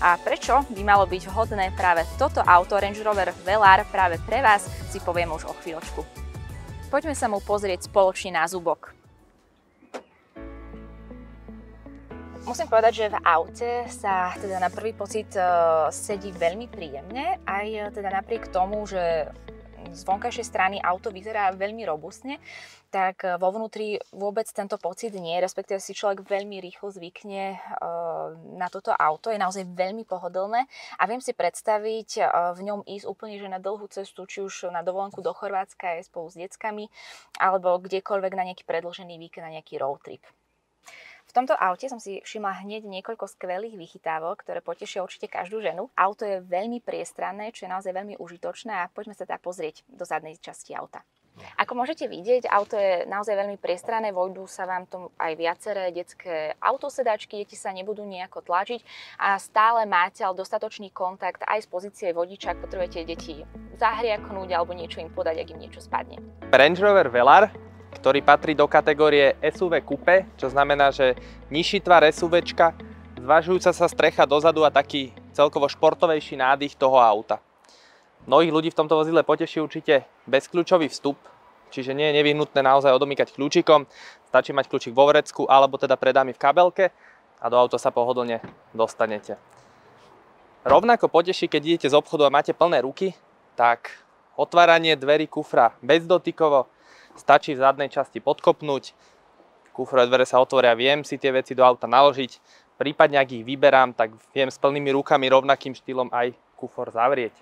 A 0.00 0.16
prečo 0.16 0.64
by 0.72 0.80
malo 0.80 1.04
byť 1.04 1.28
vhodné 1.28 1.76
práve 1.76 2.08
toto 2.16 2.40
auto 2.40 2.80
Range 2.80 2.96
Rover 3.04 3.36
Velar 3.44 3.84
práve 3.92 4.16
pre 4.24 4.40
vás, 4.40 4.64
si 4.88 4.96
poviem 4.96 5.28
už 5.36 5.44
o 5.44 5.52
chvíľočku. 5.60 6.00
Poďme 6.88 7.12
sa 7.12 7.28
mu 7.28 7.44
pozrieť 7.44 7.86
spoločne 7.86 8.40
na 8.40 8.48
zubok. 8.48 8.96
Musím 12.48 12.66
povedať, 12.66 12.92
že 13.04 13.12
v 13.12 13.20
aute 13.20 13.70
sa 13.92 14.32
teda 14.40 14.56
na 14.58 14.72
prvý 14.72 14.96
pocit 14.96 15.28
uh, 15.36 15.92
sedí 15.92 16.32
veľmi 16.32 16.66
príjemne, 16.66 17.38
aj 17.44 17.66
uh, 17.68 17.92
teda 17.92 18.08
napriek 18.10 18.48
tomu, 18.48 18.88
že 18.88 19.28
z 19.90 20.02
vonkajšej 20.06 20.46
strany 20.46 20.76
auto 20.78 21.10
vyzerá 21.10 21.50
veľmi 21.56 21.82
robustne, 21.88 22.38
tak 22.90 23.22
eh, 23.24 23.38
vo 23.38 23.48
vnútri 23.54 23.96
vôbec 24.10 24.44
tento 24.50 24.76
pocit 24.76 25.14
nie, 25.14 25.38
respektíve 25.38 25.78
si 25.78 25.94
človek 25.94 26.26
veľmi 26.26 26.58
rýchlo 26.60 26.90
zvykne 26.90 27.56
eh, 27.56 27.58
na 28.58 28.68
toto 28.68 28.90
auto, 28.92 29.30
je 29.30 29.38
naozaj 29.38 29.64
veľmi 29.70 30.04
pohodlné 30.04 30.66
a 30.98 31.02
viem 31.06 31.22
si 31.22 31.32
predstaviť 31.32 32.10
eh, 32.20 32.26
v 32.54 32.60
ňom 32.66 32.80
ísť 32.84 33.06
úplne 33.06 33.38
že 33.38 33.48
na 33.48 33.62
dlhú 33.62 33.86
cestu, 33.88 34.26
či 34.26 34.42
už 34.42 34.74
na 34.74 34.82
dovolenku 34.82 35.22
do 35.22 35.30
Chorvátska 35.30 35.98
aj 35.98 36.10
spolu 36.10 36.28
s 36.28 36.36
deckami, 36.36 36.90
alebo 37.38 37.78
kdekoľvek 37.78 38.32
na 38.36 38.46
nejaký 38.52 38.66
predlžený 38.66 39.16
víkend, 39.16 39.46
na 39.46 39.54
nejaký 39.58 39.78
road 39.78 40.02
trip. 40.02 40.22
V 41.30 41.38
tomto 41.38 41.54
aute 41.54 41.86
som 41.86 42.02
si 42.02 42.18
všimla 42.26 42.66
hneď 42.66 42.90
niekoľko 42.90 43.30
skvelých 43.30 43.78
vychytávok, 43.78 44.42
ktoré 44.42 44.58
potešia 44.58 45.06
určite 45.06 45.30
každú 45.30 45.62
ženu. 45.62 45.86
Auto 45.94 46.26
je 46.26 46.42
veľmi 46.42 46.82
priestranné, 46.82 47.54
čo 47.54 47.70
je 47.70 47.70
naozaj 47.70 47.94
veľmi 47.94 48.18
užitočné 48.18 48.74
a 48.74 48.90
poďme 48.90 49.14
sa 49.14 49.22
teda 49.22 49.38
pozrieť 49.38 49.86
do 49.86 50.02
zadnej 50.02 50.34
časti 50.42 50.74
auta. 50.74 51.06
Ako 51.54 51.78
môžete 51.78 52.10
vidieť, 52.10 52.50
auto 52.50 52.74
je 52.74 53.06
naozaj 53.06 53.38
veľmi 53.38 53.62
priestranné, 53.62 54.10
vojdú 54.10 54.50
sa 54.50 54.66
vám 54.66 54.90
tomu 54.90 55.14
aj 55.22 55.32
viaceré 55.38 55.94
detské 55.94 56.58
autosedačky, 56.58 57.46
deti 57.46 57.54
sa 57.54 57.70
nebudú 57.70 58.02
nejako 58.02 58.42
tlačiť 58.42 58.82
a 59.22 59.38
stále 59.38 59.86
máte 59.86 60.26
ale 60.26 60.34
dostatočný 60.34 60.90
kontakt 60.90 61.46
aj 61.46 61.62
z 61.62 61.68
pozície 61.70 62.08
vodiča, 62.10 62.58
ak 62.58 62.66
potrebujete 62.66 63.06
deti 63.06 63.46
zahriaknúť 63.78 64.50
alebo 64.50 64.74
niečo 64.74 64.98
im 64.98 65.14
podať, 65.14 65.46
ak 65.46 65.54
im 65.54 65.62
niečo 65.62 65.78
spadne. 65.78 66.18
Range 66.50 66.82
Rover 66.82 67.06
Velar 67.06 67.69
ktorý 67.96 68.22
patrí 68.22 68.54
do 68.54 68.70
kategórie 68.70 69.34
SUV 69.42 69.82
Coupe, 69.82 70.26
čo 70.38 70.46
znamená, 70.46 70.94
že 70.94 71.18
nižší 71.50 71.82
tvar 71.82 72.06
SUVčka, 72.06 72.74
zvažujúca 73.18 73.70
sa 73.74 73.86
strecha 73.90 74.24
dozadu 74.24 74.62
a 74.64 74.70
taký 74.70 75.12
celkovo 75.34 75.66
športovejší 75.66 76.38
nádych 76.38 76.74
toho 76.78 76.96
auta. 76.98 77.42
Mnohých 78.28 78.52
ľudí 78.52 78.68
v 78.70 78.78
tomto 78.78 78.96
vozidle 78.96 79.24
poteší 79.24 79.64
určite 79.64 80.04
bezkľúčový 80.28 80.92
vstup, 80.92 81.16
čiže 81.72 81.96
nie 81.96 82.10
je 82.12 82.16
nevyhnutné 82.20 82.60
naozaj 82.60 82.92
odomýkať 82.92 83.32
kľúčikom, 83.32 83.88
stačí 84.28 84.52
mať 84.52 84.68
kľúčik 84.68 84.92
vo 84.92 85.08
vrecku 85.08 85.48
alebo 85.48 85.80
teda 85.80 85.96
predámi 85.96 86.36
v 86.36 86.42
kabelke 86.42 86.84
a 87.40 87.46
do 87.48 87.56
auta 87.56 87.80
sa 87.80 87.88
pohodlne 87.88 88.44
dostanete. 88.76 89.40
Rovnako 90.60 91.08
poteší, 91.08 91.48
keď 91.48 91.62
idete 91.64 91.88
z 91.88 91.96
obchodu 91.96 92.28
a 92.28 92.34
máte 92.34 92.52
plné 92.52 92.84
ruky, 92.84 93.16
tak 93.56 93.88
otváranie 94.36 94.92
dverí 94.92 95.24
kufra 95.24 95.72
bezdotykovo, 95.80 96.68
Stačí 97.20 97.52
v 97.52 97.60
zadnej 97.60 97.92
časti 97.92 98.16
podkopnúť, 98.24 98.96
kufrové 99.76 100.08
dvere 100.08 100.24
sa 100.24 100.40
otvoria, 100.40 100.72
viem 100.72 101.04
si 101.04 101.20
tie 101.20 101.28
veci 101.28 101.52
do 101.52 101.60
auta 101.60 101.84
naložiť, 101.84 102.40
prípadne 102.80 103.20
ak 103.20 103.28
ich 103.36 103.44
vyberám, 103.44 103.92
tak 103.92 104.16
viem 104.32 104.48
s 104.48 104.56
plnými 104.56 104.88
rukami 104.96 105.28
rovnakým 105.28 105.76
štýlom 105.76 106.08
aj 106.08 106.32
kufor 106.56 106.88
zavrieť. 106.88 107.36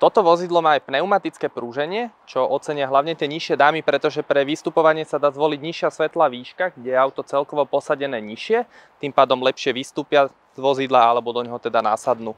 Toto 0.00 0.24
vozidlo 0.24 0.64
má 0.64 0.76
aj 0.76 0.88
pneumatické 0.88 1.52
prúženie, 1.52 2.08
čo 2.24 2.44
ocenia 2.44 2.88
hlavne 2.88 3.12
tie 3.16 3.28
nižšie 3.28 3.56
dámy, 3.56 3.80
pretože 3.84 4.24
pre 4.24 4.44
vystupovanie 4.48 5.04
sa 5.04 5.20
dá 5.20 5.28
zvoliť 5.28 5.60
nižšia 5.60 5.88
svetlá 5.92 6.28
výška, 6.32 6.72
kde 6.76 6.92
je 6.92 7.00
auto 7.00 7.20
celkovo 7.24 7.64
posadené 7.68 8.16
nižšie, 8.20 8.64
tým 9.00 9.12
pádom 9.12 9.44
lepšie 9.44 9.76
vystúpia 9.76 10.32
z 10.56 10.58
vozidla 10.60 11.04
alebo 11.04 11.36
do 11.36 11.44
neho 11.44 11.56
teda 11.60 11.84
násadnú. 11.84 12.32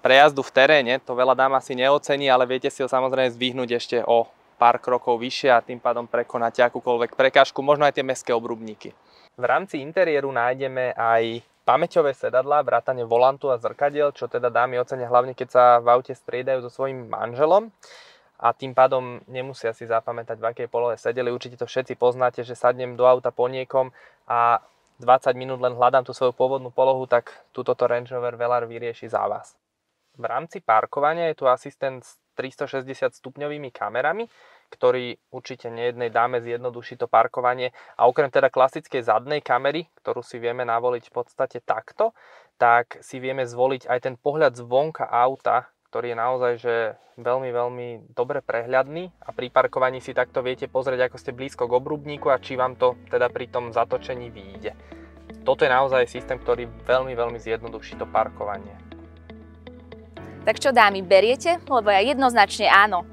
Pre 0.00 0.14
jazdu 0.16 0.40
v 0.40 0.52
teréne 0.52 0.94
to 1.00 1.12
veľa 1.12 1.36
dám 1.36 1.60
asi 1.60 1.76
neocení, 1.76 2.32
ale 2.32 2.48
viete 2.48 2.72
si 2.72 2.80
ho 2.80 2.88
samozrejme 2.88 3.36
zdvihnúť 3.36 3.68
ešte 3.76 3.96
o 4.08 4.24
pár 4.58 4.82
krokov 4.82 5.22
vyššie 5.22 5.50
a 5.54 5.62
tým 5.62 5.78
pádom 5.78 6.10
prekonať 6.10 6.66
akúkoľvek 6.68 7.14
prekážku, 7.14 7.62
možno 7.62 7.86
aj 7.86 7.94
tie 7.94 8.04
mestské 8.04 8.34
obrubníky. 8.34 8.90
V 9.38 9.44
rámci 9.46 9.78
interiéru 9.78 10.34
nájdeme 10.34 10.98
aj 10.98 11.46
pamäťové 11.62 12.10
sedadlá, 12.10 12.66
vrátane 12.66 13.06
volantu 13.06 13.54
a 13.54 13.60
zrkadiel, 13.62 14.10
čo 14.10 14.26
teda 14.26 14.50
dámy 14.50 14.82
ocenia 14.82 15.06
hlavne 15.06 15.38
keď 15.38 15.48
sa 15.48 15.64
v 15.78 15.94
aute 15.94 16.10
striedajú 16.10 16.66
so 16.66 16.70
svojím 16.74 17.06
manželom 17.06 17.70
a 18.38 18.54
tým 18.54 18.74
pádom 18.74 19.22
nemusia 19.26 19.74
si 19.74 19.86
zapamätať, 19.86 20.38
v 20.38 20.48
akej 20.48 20.68
polohe 20.70 20.94
sedeli. 20.94 21.28
Určite 21.30 21.58
to 21.58 21.66
všetci 21.66 21.98
poznáte, 21.98 22.46
že 22.46 22.54
sadnem 22.54 22.94
do 22.94 23.02
auta 23.02 23.34
po 23.34 23.50
niekom 23.50 23.90
a 24.30 24.62
20 24.98 25.34
minút 25.38 25.62
len 25.62 25.74
hľadám 25.78 26.02
tú 26.06 26.10
svoju 26.14 26.34
pôvodnú 26.34 26.74
polohu, 26.74 27.06
tak 27.06 27.30
túto 27.54 27.74
Range 27.74 28.10
Rover 28.10 28.34
Velar 28.34 28.66
vyrieši 28.66 29.10
za 29.10 29.26
vás. 29.26 29.54
V 30.18 30.26
rámci 30.26 30.58
parkovania 30.58 31.30
je 31.30 31.38
tu 31.38 31.46
asistent 31.46 32.02
360 32.38 32.86
stupňovými 33.18 33.74
kamerami, 33.74 34.30
ktorý 34.70 35.18
určite 35.34 35.66
nejednej 35.74 36.14
dáme 36.14 36.38
zjednoduší 36.38 36.94
to 36.94 37.10
parkovanie. 37.10 37.74
A 37.98 38.06
okrem 38.06 38.30
teda 38.30 38.46
klasickej 38.46 39.02
zadnej 39.02 39.42
kamery, 39.42 39.90
ktorú 39.98 40.22
si 40.22 40.38
vieme 40.38 40.62
navoliť 40.62 41.10
v 41.10 41.14
podstate 41.18 41.58
takto, 41.66 42.14
tak 42.62 43.02
si 43.02 43.18
vieme 43.18 43.42
zvoliť 43.42 43.90
aj 43.90 43.98
ten 43.98 44.14
pohľad 44.14 44.54
zvonka 44.54 45.10
auta, 45.10 45.66
ktorý 45.90 46.12
je 46.12 46.16
naozaj 46.20 46.52
že 46.60 46.74
veľmi, 47.16 47.50
veľmi 47.50 47.88
dobre 48.12 48.44
prehľadný 48.44 49.08
a 49.24 49.32
pri 49.32 49.48
parkovaní 49.48 49.98
si 50.04 50.12
takto 50.14 50.44
viete 50.44 50.68
pozrieť, 50.68 51.08
ako 51.08 51.16
ste 51.16 51.32
blízko 51.34 51.64
k 51.66 51.76
obrubníku 51.80 52.28
a 52.30 52.38
či 52.38 52.54
vám 52.54 52.76
to 52.76 52.94
teda 53.08 53.32
pri 53.32 53.48
tom 53.48 53.72
zatočení 53.72 54.28
vyjde. 54.28 54.76
Toto 55.48 55.64
je 55.64 55.72
naozaj 55.72 56.04
systém, 56.04 56.36
ktorý 56.36 56.68
veľmi, 56.84 57.16
veľmi 57.16 57.40
zjednoduší 57.40 57.96
to 57.96 58.04
parkovanie. 58.04 58.87
Tak 60.48 60.64
čo 60.64 60.72
dámy, 60.72 61.04
beriete? 61.04 61.60
Lebo 61.68 61.92
ja 61.92 62.00
jednoznačne 62.00 62.72
áno. 62.72 63.04